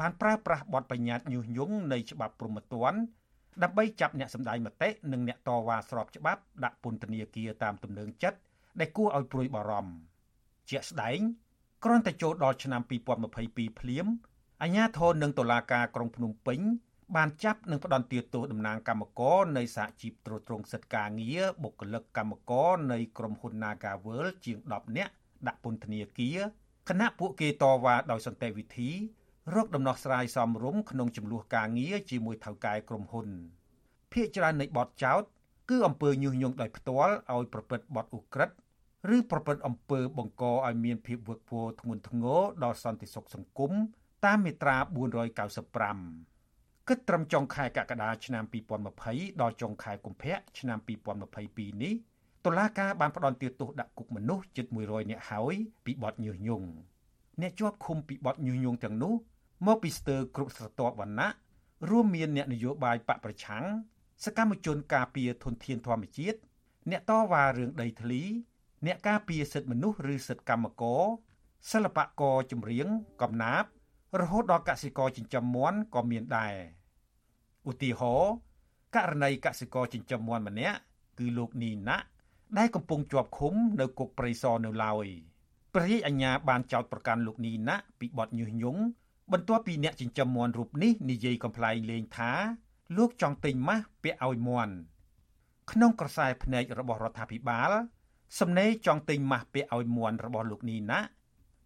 [0.00, 2.98] បានប្រើប្រាស់បទបញ្ញត្តិញុះញង់នៃច្បាប់ព្រហ្មទណ្ឌ
[3.62, 8.38] ដើម្បីចាប់អ្នកសម្ដែងមតិនិងអ្នកតវ៉ាស្របច្បាប់ដាក់ពន្ធនាគារតាមទំនឹងចិត្ត
[8.80, 9.92] ដែលគួរឲ្យព្រួយបារម្ភ
[10.70, 11.18] ជាក់ស្ដែង
[11.84, 12.80] គ្រាន់តែចូលដល់ឆ្នាំ
[13.30, 14.06] 2022ភ្លាម
[14.62, 16.60] អាជ្ញាធរនិងតុលាការក្រុងភ្នំពេញ
[17.16, 25.12] បានចាប់និងផ្ដន្ទាទោសតំណាងគណៈកម្មការនៃសហជីពត្រួតត្រងសិទ្ធិការងារបុគ្គលិកកម្មករនៃក្រុមហ៊ុន Nagavel ជាង10នាក់
[25.46, 26.38] ដាក់ពន្ធនាគារ
[26.88, 28.90] គណៈពួកគេតវ៉ាដោយសន្តិវិធី
[29.54, 33.28] រកដំណោះស្រាយសមរម្យក្នុងចំនួនការងារជាមួយថៅកែក្រុមហ៊ុន
[34.12, 35.22] ភាគច្រើននៃបទចោត
[35.70, 38.54] គឺអំពើញុះញង់ដោយផ្ទាល់ឲ្យប្រព្រឹត្តបទឧក្រិដ្ឋ
[39.16, 43.72] ឬប្រព្រឹត្តអំពើបង្កឲ្យមានភាពវឹកវរធ្ងន់ធ្ងរដល់សន្តិសុខសង្គម
[44.24, 44.76] តាមមាត្រា
[45.62, 48.44] 495គិតត្រឹមចុងខែកក្កដាឆ្នាំ
[48.92, 50.78] 2020ដល់ចុងខែកុម្ភៈឆ្នាំ
[51.30, 51.94] 2022នេះ
[52.44, 56.68] តុលាការបានផ្តន្ទាទោសដាក់គុកមនុស្សជិត100នាក់ហើយពីបទញុះញង់
[57.40, 59.14] អ្នកជាប់ឃុំពីបទញុះញង់ទាំងនោះ
[59.66, 61.28] មកពីស្ទើរគ្រប់ស្រទាប់វណ្ណៈ
[61.90, 63.64] រួមមានអ្នកនយោបាយបកប្រឆាំង
[64.24, 66.38] សកម្មជនការពារធនធានធម្មជាតិ
[66.90, 68.22] អ្នកតវ៉ារឿងដីធ្លី
[68.86, 71.02] អ្នកការពារសិទ្ធិមនុស្សឬសិទ្ធិកម្មករ
[71.72, 72.88] សិល្បករចម្រៀង
[73.22, 73.70] កំណាព្យ
[74.20, 76.54] រហូតដល់កសិករចិញ្ចឹមមាន់ក៏មានដែរ
[77.70, 78.32] ឧទាហរណ៍
[78.94, 80.78] ករណីកសិករចិញ្ចឹមមាន់ម្នាក់
[81.18, 82.04] គឺលោកនីណាក់
[82.58, 85.06] ដែលកំពុងជាប់ឃុំនៅគុកព្រៃសរនៅឡើយ
[85.74, 88.82] ព្រះរាជអាជ្ញាបានចោទប្រកាន់លោកនីណាពីបទញុះញង់
[89.32, 92.32] បន្ទាប់ពីអ្នកចិញ្ចឹមមាន់រូបនេះនិយាយកំ pl ែងលេងថា
[92.96, 94.74] លោកចង់ទិញម៉ាស់ពាក់ឲ្យមាន់
[95.70, 97.70] ក្នុងក្រសែភ្នែករបស់រដ្ឋាភិបាល
[98.40, 101.00] សំណេរចង់ទិញម៉ាស់ពាក់ឲ្យមាន់របស់លោកនីណា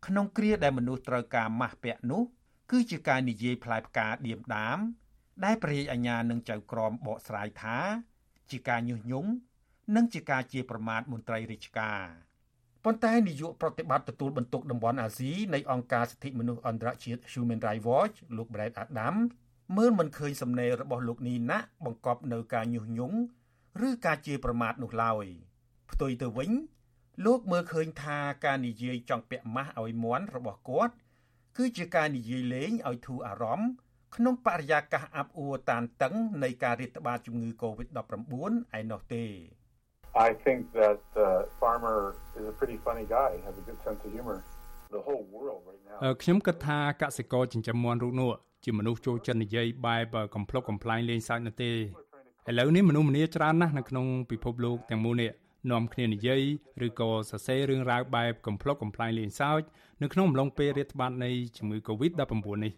[0.07, 2.23] ក្នុងគ្រាដែលមនុស្សត្រូវការម៉ាស់ពាក់នោះ
[2.71, 4.79] គឺជាការនិយាយផ្លែផ្កាឌៀមដាម
[5.45, 7.79] ដែលព្រះរាជអាជ្ញានឹងចៅក្រមបកស្រាយថា
[8.51, 9.31] ជាការញុះញង់
[9.97, 12.05] និងជាការជាប្រមាថមន្ត្រីរាជការ
[12.85, 19.15] ប៉ុន្តែនាយកប្រតិបត្តិទទួលបន្ទុកតំបន់អាស៊ីនៃអង្គការសិទ្ធិមនុស្សអន្តរជាតិ Human Rights Watch លោក Brett Adam
[19.77, 23.19] មើលមិនឃើញសំណេររបស់លោកនីណាបង្កប់នៅការញុះញង់
[23.89, 25.27] ឬការជាប្រមាថនោះឡើយ
[25.91, 26.51] ផ្ទុយទៅវិញ
[27.27, 30.95] លោកមើលឃើញថាការនិយាយចង់ពាក់ម៉ាស់ឲ្យមន់របស់គាត់
[31.57, 33.71] គឺជាការនិយាយលេងឲ្យធូរអារម្មណ៍
[34.17, 38.35] ក្នុងបរិយាកាសអាប់អួរតានតឹងនៃការរាតត្បាតជំងឺ Covid-19
[38.79, 39.25] ឯណោះទេ
[40.27, 44.11] I think that uh, Farmer is a pretty funny guy, has a good sense of
[44.13, 44.43] humor.
[44.91, 45.99] The whole world right now.
[46.23, 48.31] ខ្ញុំគិតថាកសិករចិញ្ចឹមមាន់រូបនោះ
[48.65, 51.75] ជាមនុស្សចូលចិត្តនិយាយបែបកំ pl ុកកំ pl ែងលេងសើចនោះទេឥ
[52.59, 55.31] ឡូវនេះមនុស្សម្នាច្រើនណាស់នៅក្នុងពិភពលោកទាំងមូលនេះ
[55.71, 56.43] នាំគ្នានិយាយ
[56.87, 59.63] ឬក៏សរសេររឿងរ៉ាវបែបកំ pl ុកកំ pl ែងលេងសើច
[60.03, 62.73] នៅក្នុងអំឡុងពេលរាតត្បាតនៃជំងឺ Covid-19 នេះ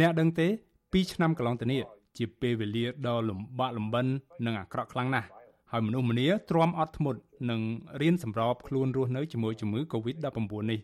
[0.00, 1.82] អ្នកដឹងទេ2ឆ្នាំកន្លងទៅនេះ
[2.16, 4.06] ជាពេលវេលាដ៏លំបាកលំបិន
[4.46, 5.28] និងអាក្រក់ខ្លាំងណាស់
[5.72, 7.60] ហើយមនុស្សម្នាទ្រាំអត់ធ្មត់នឹង
[8.02, 10.38] រៀនសម្របខ្លួនរស់នៅជាមួយជំងឺ Covid-19
[10.70, 10.80] នេះ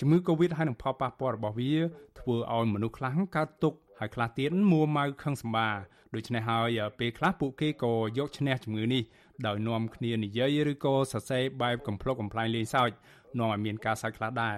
[0.00, 1.72] ជំងឺ Covid ហើយនឹងផលប៉ះពាល់របស់វា
[2.18, 5.68] ធ្វើឲ្យមនុស្សខ្លះកើតទុក្ខហើយខ្លះទៀតមួម៉ៅខឹងសម្បា
[6.14, 9.02] ដូច្នេះហើយពេលខ្លះពួកគេក៏យកឈ្នះជំងឺនេះ
[9.46, 12.90] ដោយនាំគ្នានិយាយឬក៏សរសេរបែបកំ pl ុកកំ pl ែងលេងសើច
[13.38, 14.56] នាំឲ្យមានការសើចខ្លះដែរ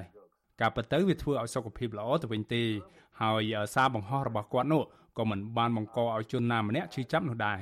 [0.60, 2.64] ការពិតទៅវាធ្វើឲ្យសុខភាពល្អទៅវិញទេ
[3.22, 4.82] ហើយសារបង្ហោះរបស់គាត់នោះ
[5.18, 7.58] ក៏មិនបានបង្កឲ្យជនណាម្នាក់ឈឺចាប់នោះដែរ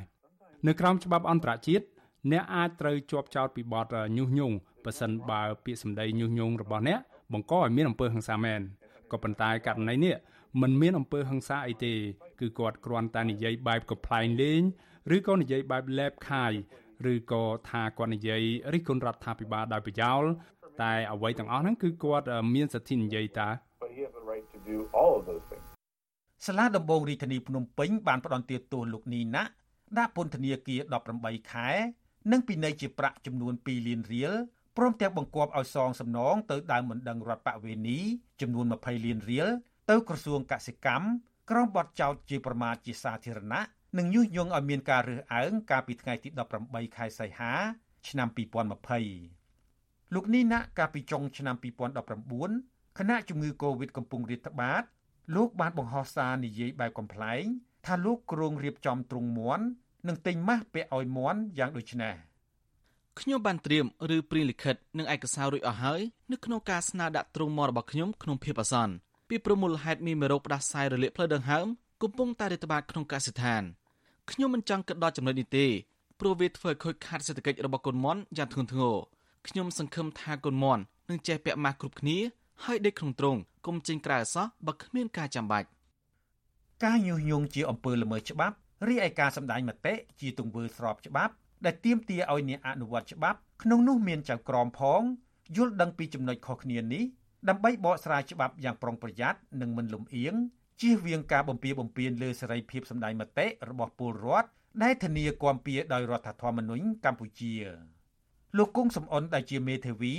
[0.66, 1.84] នៅក្រោមច្បាប់អន្តរជាតិ
[2.32, 3.86] អ្នកអាចត្រូវជាប់ចោទពីបទ
[4.16, 6.98] ញុះញង់ប៉ះសិនបើពាក្យសម្ដីញុះញង់របស់អ្នក
[7.32, 8.61] បង្កឲ្យមានអំពើហិង្សាមែន
[9.12, 10.14] ក៏ប៉ុន្តែករណីនេះ
[10.61, 11.94] มันមានអំពើហិង្សាអីទេ
[12.40, 14.62] គឺគាត់គ្រាន់តែនិយាយបែបកំ pl ែងលេង
[15.16, 16.52] ឬក៏និយាយបែបលែបខាយ
[17.12, 18.42] ឬក៏ថាគាត់និយាយ
[18.72, 20.22] រិះគន់រដ្ឋាភិបាលដោយប្រយោល
[20.82, 23.48] តែអ្វីទាំងអស់ហ្នឹងគឺគាត់មានសិទ្ធិនិយាយតា
[26.46, 29.44] សាលាដំបងរាជធានីភ្នំពេញបានផ្តន្ទាទោសលោកនីណា
[29.99, 30.80] ដាក់ពន្ធនាគារ
[31.16, 31.68] 18ខែ
[32.32, 34.32] និងពិន័យជាប្រាក់ចំនួន2លានរៀល
[34.76, 37.99] ព្រមទាំងបង្គាប់ឲ្យសងសំណងទៅដើមមិនដឹងរដ្ឋបវេនី
[38.41, 39.49] ចំនួន20លានរៀល
[39.91, 41.07] ទៅក្រសួងកសិកម្ម
[41.51, 43.62] ក្រុមបទចោតជាប្រមាថជាសាធារណៈ
[43.99, 46.28] និងញុះញង់ឲ្យមានការរើសអើងកាលពីថ្ងៃទី
[46.62, 47.53] 18ខែសីហា
[48.09, 48.28] ឆ្នាំ
[49.07, 51.57] 2020លោកនេះណាកាលពីចុងឆ្នាំ
[52.26, 54.82] 2019ខណៈជំងឺ Covid កំពុងរាតត្បាត
[55.36, 57.45] លោកបានបង្ហោះសារនិយាយបែបកំ pl ែង
[57.87, 59.64] ថាលោកគ្រងរៀបចំទ្រុងមន់
[60.07, 62.14] និងទិញម៉ាស់ពាក់ឲ្យមន់យ៉ាងដូចនេះ
[63.20, 66.01] ខ្ញុំបានត្រៀមឬព្រៀងលិខិតនិងឯកសាររួចអស់ហើយ
[66.33, 68.95] នៅក្នុងការស្នើដាក់ទ្រុងមន់របស់ខ្ញុំក្នុងភាពអាសន្ន
[69.29, 71.66] ពីប្រមូលហេតុមានមេរោគផ្ដាសាយរលាកផ្លូវដង្ហើម
[72.03, 73.62] កំពុងតែរាតត្បាតក្នុងកសិដ្ឋាន
[74.31, 75.66] ខ្ញុំមិនចង់គិតដល់ចំណុចនេះទេ
[76.20, 78.97] ព្រោះវាធ្វើឲ្យខូចខាតសេដ្ឋកិច្ចរបស់កូនមន់យ៉ាងធ្ងន់ធ្ងរ
[79.49, 82.18] ខ្ញុំសង្ឃឹមថាកូនមន់នឹងចេះពាក់ម៉ាស់គ្រប់គ្នា
[82.64, 85.68] ហើយដេកក្នុងទ្រុងកុំចេញក្រៅអសោះបើគ្មានការចាំបាច់
[86.85, 88.57] ការញុះញង់ជាអំពើល្មើសច្បាប់
[88.89, 91.33] រីឯការសម្ដែងមតិជាទង្វើស្របច្បាប់
[91.64, 95.03] ដែលទាមទារឲ្យអ្នកអនុវត្តច្បាប់ក្នុងនោះមានចៅក្រមផង
[95.57, 97.05] យល់ដឹងពីចំណុចខុសគ្នានេះ
[97.49, 100.35] ដើម្បីបកស្រាយច្បាប់យ៉ាងប្រុងប្រយ័ត្ននិងមិនលំអៀង
[100.81, 104.49] ជៀសវាងការបំពារបំពានលើសេរីភាពសម្ដែងមតិរបស់ពលរដ្ឋ
[104.83, 107.55] ដែលធានាគាំពៀដោយរដ្ឋធម្មនុញ្ញកម្ពុជា
[108.57, 110.14] លោកគង់សំអនដែលជាមេធាវី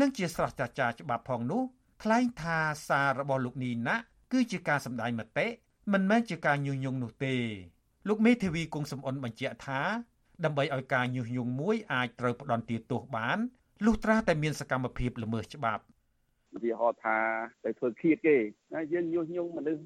[0.00, 1.62] និងជាស្រស្ត្រាចារ្យច្បាប់ផងនោះ
[2.02, 3.96] ថ្លែងថាសាររបស់លោកនីណា
[4.32, 5.46] គឺជាការសម្ដែងមតិ
[5.92, 7.34] មិនមែនជាការញុះញង់នោះទេ
[8.08, 9.80] លោកមេធាវីគង់សំអនបញ្ជាក់ថា
[10.44, 13.38] ដើម្បីឲ្យការញុះញង់មួយអាចត្រូវផ្ដន់ទាទោសបាន
[13.84, 15.82] លុះត្រាតែមានសកម្មភាពល្មើសច្បាប់
[16.56, 17.18] ឧទាហរណ៍ថា
[17.64, 18.36] ទៅធ្វើឃាតគេ
[18.74, 19.82] ណាយើងញុះញង់មនុស្ស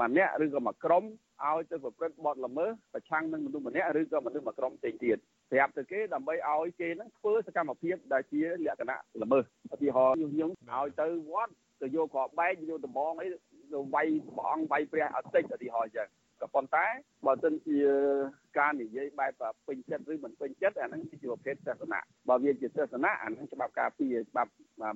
[0.00, 1.04] ម្នាក់ឬក៏មួយក្រុម
[1.44, 5.16] ឲ្យទៅប្រព្រឹត្តបទល្មើសប្រឆាំងនឹងមនុស្សម្នាក់ឬក៏មនុស្សមួយក្រុមផ្សេងទៀត
[5.50, 9.44] ប្រាប់ទៅគេដើម្បីឲ្យគេនឹងធ្វើសកម្មភាពដែលជាលក្ខណៈល្មើស
[9.74, 11.52] ឧទាហរណ៍ញុះញង់ឲ្យទៅវត្ត
[11.82, 13.38] ទៅយកក្របបែកយកដំបងអីទៅ
[13.94, 16.08] វាយព្រះអង្គវាយព្រះអត់តិចឧទាហរណ៍អញ្ចឹង
[16.40, 16.86] ក៏ប៉ុន្តែ
[17.26, 17.78] បើមិនជា
[18.58, 24.50] ការនិយាយបែបពេញចិត្តឬមិនពេញចិត្តអាហ្នឹងជាប្រភេទទស្សនៈបើវាជាទស្សនៈអាហ្នឹងច្បាប់ការពារច្បាប់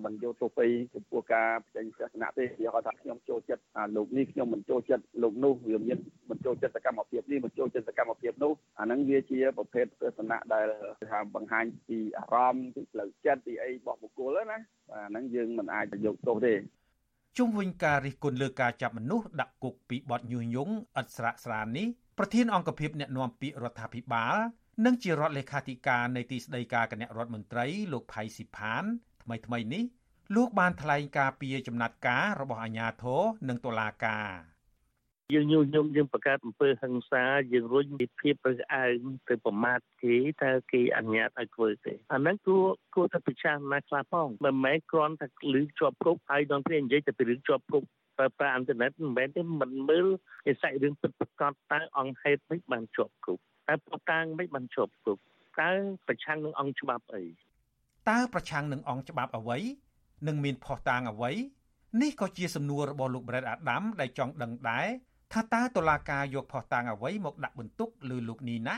[0.05, 3.63] មិនយកទោសពីចំពោះការបញ្ចេញទស្សនៈទេវាគាត់ថាខ្ញុំចូលចិត្ត
[3.97, 5.99] លោកនេះខ្ញុំមិនចូលចិត្តលោកនោះវាមាន
[6.31, 10.67] មិនចូលចិត្តសកម្មភាពនេះមិនចូលចិត្តសកម្មភាពនោះអាហ្នឹងវាជាប្រភេទទស្សនៈដែល
[11.11, 14.59] ថាបង្ហាញពីអារម្មណ៍ពីផ្លូវចិត្តពីអីរបស់បុគ្គលណា
[14.93, 16.55] អាហ្នឹងយើងមិនអាចយកទោសទេ
[17.39, 21.87] ជុំវិញការរិះគន់លើការចាប់មនុស្សដាក់គុកពីបទញុះញង់ឥតស្រាកស្រាននេះ
[22.19, 24.37] ប្រធានអង្គភិបអ្នកណែនាំពាក្យរដ្ឋាភិបាល
[24.85, 28.85] និងជារដ្ឋលេខាធិការនៃទីស្តីការគណៈរដ្ឋមន្ត្រីលោកផៃស៊ីផាន
[29.23, 29.85] ថ្មីថ្មីនេះ
[30.37, 34.58] លោកបានថ្លែងការពីចំណាត់ការរបស់អាជ្ញាធរនិងតុលាការ
[35.35, 38.99] យើងញុះញង់យើងបង្កើតអំពើហិង្សាយើងរុញពីភាពរើសអើង
[39.29, 42.65] ទៅប្រមាថគេតើគេអនុញ្ញាតឲ្យធ្វើទេអាហ្នឹងគួរ
[42.95, 47.83] គួរតែពិចារណាខ្លះផងមិនមែនគ្រាន់តែលឺជាប់គុកហើយដល់ពេលនិយាយតែពីរឿងជាប់គុក
[48.19, 50.07] ប្រើប្រាស់អ៊ីនធឺណិតមិនមែនទេមិនមើល
[50.51, 55.19] ឯសាច់រឿងពិតប្រាកដតើអង្គហេតុមិនបានជាប់គុកតើប្រតាំងមិនបានជាប់គុក
[55.61, 55.71] តើ
[56.07, 57.25] ប្រឆាំងនឹងអង្គច្បាប់អី
[58.09, 59.59] តើប្រឆាំងនឹងអង្គច្បាប់អ្វី
[60.27, 61.33] និងមានផុសតាងអ្វី
[62.03, 64.89] នេះក៏ជាសំណួររបស់លោក Brad Adam ដែលចង់ដឹងដែរ
[65.33, 68.75] ថាតើតុលាការយកផុសតាងអ្វីមកដាក់បន្ទុកលើលោកនីណា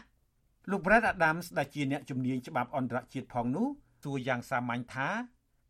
[0.70, 3.66] លោក Brad Adams ដែលជាអ្នកជំនាញច្បាប់អន្តរជាតិផងនោះ
[4.02, 5.08] សួរយ៉ាងសាមញ្ញថា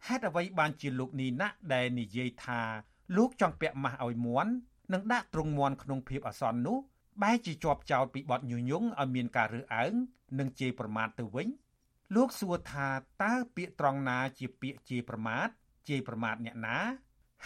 [0.06, 2.60] ហេតុអ្វីបានជាលោកនីណាដែលនិយាយថា
[3.16, 4.52] លោកចង់ពាក់ម៉ាស់ឲ្យមន់
[4.92, 6.78] និងដាក់ទ្រង់មន់ក្នុងភាពអាសន្ននោះ
[7.22, 9.92] បែរជាជាប់ចោតពីបទញុះញង់ឲ្យមានការរើសអើង
[10.38, 11.48] និងជេរប្រមាថទៅវិញ
[12.16, 12.88] លោកសួរថា
[13.22, 15.48] តើពាក្យត្រង់ណាជាពាក្យជេរប្រមាថ
[15.88, 16.78] ជេរប្រមាថអ្នកណា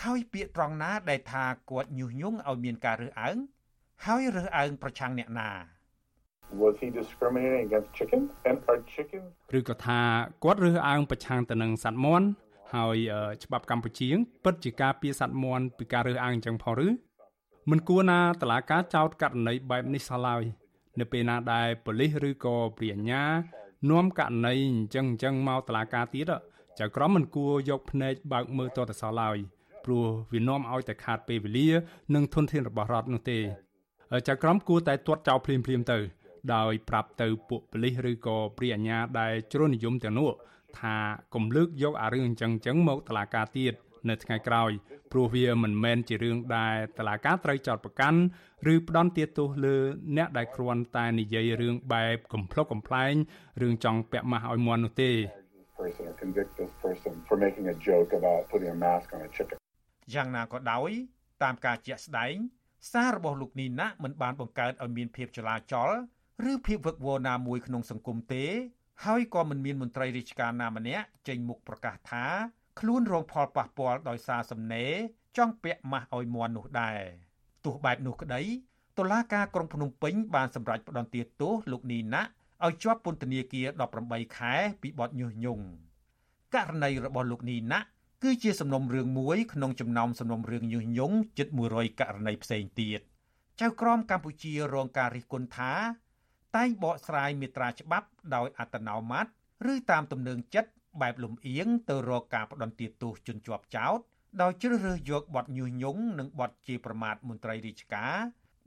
[0.02, 3.36] ហើយពាក្យត្រង់ណាដែលថាគាត់ញុះញង់ឲ្យមានការរើសអើង
[4.06, 5.50] ហើយរើសអើងប្រឆាំងអ្នកណា
[6.62, 8.28] Was he discriminating against chickens?
[8.48, 9.28] And are chickens
[9.58, 10.00] ឬក៏ថា
[10.44, 12.26] គាត់រើសអើងប្រឆាំងទៅនឹងសត្វមាន់
[12.74, 12.96] ហើយ
[13.44, 14.08] ច្បាប់កម្ពុជា
[14.44, 16.88] ពិតជាការពារសត្វមាន់ពីការរើសអើងអញ្ចឹងផងឬ
[17.70, 20.42] មិនគួរណាតឡាការចោតករណីបែបនេះសោះឡើយ
[21.00, 23.22] នៅពេលណាដែលប៉ូលីសឬក៏ព្រាជ្ញា
[23.90, 26.32] នាំករណីអញ្ចឹងអញ្ចឹងមកតឡាការទៀត
[26.78, 29.36] ចៅក្រមមិនគួរយកភ្នែកបើកមើលតទៅសោះឡើយ
[29.84, 31.68] ព្រោះវានាំឲ្យតែខាតពេលវេលា
[32.14, 33.38] និងធនធានរបស់រដ្ឋនោះទេ
[34.28, 35.98] ចៅក្រមគួរតែទាត់ចោលភ្លាមភ្លាមទៅ
[36.54, 40.30] ដោយប្រាប់ទៅពួកប៉ូលីសឬក៏ព្រាជ្ញាដែលជ្រុលនិយមទាំងនោះ
[40.78, 40.96] ថា
[41.34, 43.74] កុំលើកយកអារឿងអញ្ចឹងអញ្ចឹងមកតឡាការទៀត
[44.08, 44.70] នៅថ្ងៃក្រោយ
[45.12, 48.20] ព្រោះវាមិនមែនជារឿងដែលតឡាការត្រូវចោតប្រកាន់
[48.72, 49.76] ឬផ្ដន់ទាទោសលើ
[50.16, 53.14] អ្នកដែលគ្រាន់តែនិយាយរឿងបែបកំ pl ុកកំ pl ែង
[53.62, 55.12] រឿងចង់ពាក់ម៉ាស់ឲ្យមន់នោះទេ
[55.78, 59.30] person or convict this person for making a joke about putting a mask on a
[59.36, 59.58] chicken
[60.12, 60.90] យ៉ាងណាក៏ដោយ
[61.42, 62.34] តាមការជាក់ស្ដែង
[62.92, 65.90] សាររបស់លោកនីណាមិនបានបង្កើតឲ្យមានភាពចលាចល
[66.50, 68.44] ឬភាពវឹកវរណាមួយក្នុងសង្គមទេ
[69.04, 72.24] ហើយក៏មិនមានមន្ត្រីរាជការណាម្នាក់ចេញមុខប្រកាសថា
[72.80, 74.92] ខ្លួនរងផលប៉ះពាល់ដោយសារសំណេរ
[75.36, 77.00] ចង់ពាក់ម៉ាស់ឲ្យមន់នោះដែរ
[77.64, 78.42] ទោះបែបនោះក្តី
[78.98, 82.22] តុលាការក្រុងភ្នំពេញបានសម្រេចផ្តន្ទាទោសលោកនីណា
[82.64, 83.66] ឲ្យជាប់ពន្ធនាគារ
[84.02, 85.64] 18ខែពីបទញុះញង់
[86.54, 87.80] ករណីរបស់លោកនីណា
[88.26, 93.00] គឺជាសំណុំរឿងមួយក្នុងចំណោមសំណុំរឿងញុះញង់ជិត100ករណីផ្សេងទៀត
[93.60, 95.72] ចៅក្រមកម្ពុជារងការរិះគន់ថា
[96.56, 99.26] តែងបកស្រាយមេត្រាច្បាប់ដោយអត្តនោម័ត
[99.72, 100.70] ឬតាមទំនឹងចិត្ត
[101.00, 103.98] បែបលំអៀងទៅរកការផ្ដន្ទាទោសជនជាប់ចោត
[104.42, 108.16] ដោយជ្រើសរើសយកបទញុះញង់និងបទជាប្រមាថមន្ត្រីរាជការ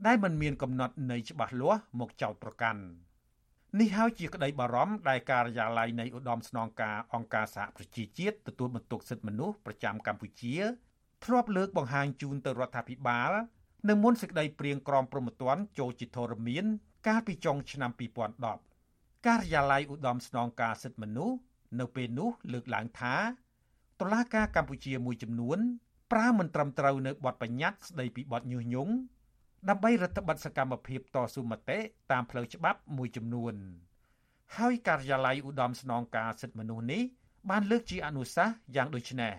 [0.06, 2.82] ដែលមិនមានកំណត់នៃច្បាស់លាស់មកចោតប្រកាន់
[3.76, 10.56] នេះហើយជាក្តីបារម្ភដែលការិយាល័យនៃឧត្តមស្នងការអង្គការសហប្រជាជាតិទទួលបន្ទុកសិទ្ធិមនុស្សប្រចាំកម្ពុជា
[11.24, 13.32] ធ្លាប់លើកបង្ហាញជូនទៅរដ្ឋាភិបាល
[13.88, 16.64] នៅមុនសេចក្តីព្រៀងក្រមព្រហ្មទណ្ឌចូលជាធរមាន
[17.06, 17.90] កាលពីចុងឆ្នាំ
[18.58, 21.36] 2010ការិយាល័យឧត្តមស្នងការសិទ្ធិមនុស្ស
[21.80, 23.16] នៅពេលនោះលើកឡើងថា
[24.00, 25.58] តុលាការកម្ពុជាមួយចំនួន
[26.12, 28.92] ប្រើមិនត្រឹមត្រូវនៅបទបញ្ញត្តិស្ដីពីបទញុះញង់
[29.68, 31.78] ដើម្បីរដ្ឋបတ်សកម្មភាពតស៊ូមតិ
[32.12, 33.54] តាមផ្លូវច្បាប់មួយចំនួន
[34.56, 37.02] ហើយការិយាល័យឧត្តមស្នងការសិទ្ធិមនុស្សនេះ
[37.50, 39.34] បានលើកជាអនុសាសន៍យ៉ាងដូចនេះ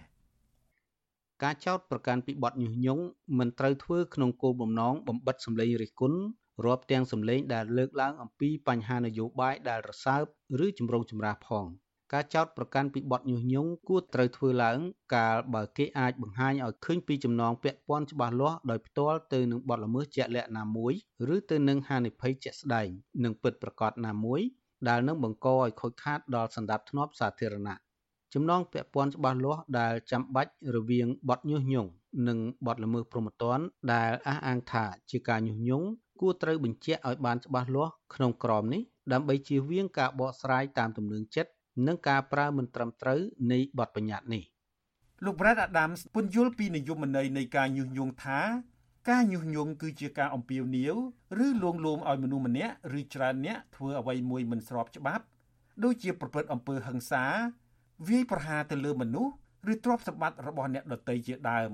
[1.43, 3.03] ការចោទប្រកាន់ពីបទញុះញង់
[3.37, 6.19] មិនត្រូវធ្វើក្នុងគោលបំណងបំបិតសម្លេងរិះគន់
[6.65, 10.23] រាប់ទាំងសម្លេងដែលលើកឡើងអំពីបញ្ហានយោបាយដែលរសើប
[10.65, 11.67] ឬជំរងចម្រាស់ផង។
[12.13, 14.77] ការចោទប្រកាន់ពីបទញុះញង់គួរត្រូវធ្វើឡើង
[15.15, 20.93] កាលបើគេអាចបង្ហាញឲ្យឃើញពីចំណងពាក់ព័ន្ធច្បាស់លាស់ដោយផ្ទាល់ទៅនឹងបទល្មើសជាក់លាក់ណាមួយ
[21.35, 22.87] ឬទៅនឹងហានិភ័យជាក់ស្ដែង
[23.23, 24.41] និងពិតប្រាកដណាមួយ
[24.89, 27.77] ដែលនឹងបង្កឲ្យខូចខាតដល់សន្តិភាពសាធារណៈ
[28.33, 31.89] ចំណងពាក់ព័ន្ធច្បាស់លាស់ដែលចាំបាច់រវាងបទញុះញង់
[32.27, 35.87] និងបទល្មើសព្រហ្មទណ្ឌដែលអះអាងថាជាការញុះញង់
[36.19, 38.81] គួរត្រូវបញ្ជាក់ឲ្យបានច្បាស់លាស់ក្នុងក្រមនេះ
[39.13, 41.51] ដើម្បីជៀសវាងការបកស្រាយតាមទំនឹងចិត្ត
[41.87, 43.19] និងការប្រើមិនត្រឹមត្រូវ
[43.51, 44.43] នៃបទបញ្ញត្តិនេះ
[45.25, 48.39] លោក Brad Adams ពន្យល់ពីនិយមន័យនៃការញុះញង់ថា
[49.09, 50.95] ការញុះញង់គឺជាការអំពាវនាវ
[51.45, 55.23] ឬលួងលោមឲ្យមនុស្សម្នាក់ឬច្រើនអ្នកធ្វើអ្វីមួយមិនស្របច្បាប់
[55.83, 57.25] ដូចជាប្រព្រឹត្តអំពើហិង្សា
[58.09, 59.33] វាយប្រហារទៅលើមនុស្ស
[59.73, 61.71] ឬទ្រព្យសម្បត្តិរបស់អ្នកដទៃជាដើម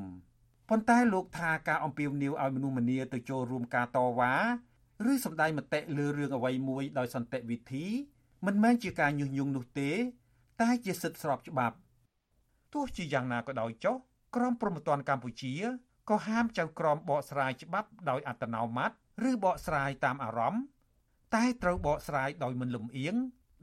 [0.69, 4.33] ប៉ុន្តែលោកថាការអំពាវនាវឲ្យមនុស្សម្នាទៅចូលរួមការតវ៉ា
[5.11, 7.85] ឬសម្ដែងមតិលើរឿងអ្វីមួយដោយសន្តិវិធី
[8.45, 9.91] មិនមែនជាការញុះញង់នោះទេ
[10.61, 11.75] តែជាសិទ្ធិស្របច្បាប់
[12.73, 13.95] ទោះជាយ៉ាងណាក៏ដោយចុះ
[14.35, 15.53] ក្រមព្រហ្មទណ្ឌកម្ពុជា
[16.09, 18.91] ក៏ហាមចៅក្រមបកស្រាយច្បាប់ដោយអត្តនោម័ត
[19.29, 20.63] ឬបកស្រាយតាមអារម្មណ៍
[21.35, 23.15] តែត្រូវបកស្រាយដោយមិនលំអៀង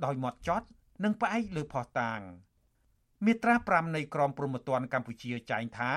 [0.04, 0.66] ដោយម៉ត់ចត់
[1.04, 2.20] និងផ្អែកលើភស្តុតាង
[3.24, 5.92] មាត្រា5នៃក្រមព្រហ្មទណ្ឌកម្ពុជាចែងថា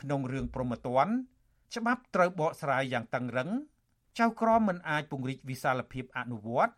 [0.00, 1.12] ក្នុងរឿងព្រហ្មទណ្ឌ
[1.74, 3.50] ច្បាប់ត្រូវបកស្រាយយ៉ាងតឹងរឹង
[4.18, 6.74] ចៅក្រមមិនអាចពង្រីកវិសាលភាពអនុវត្ត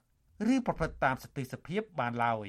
[0.52, 2.48] ឬប្រព្រឹត្តតាមសតិសភាពបានឡើយ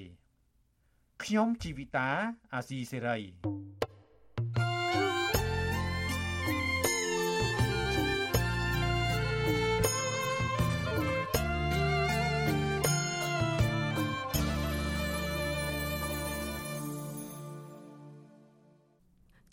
[1.24, 2.10] ខ្ញុំជីវិតា
[2.54, 3.18] អាស៊ីសេរី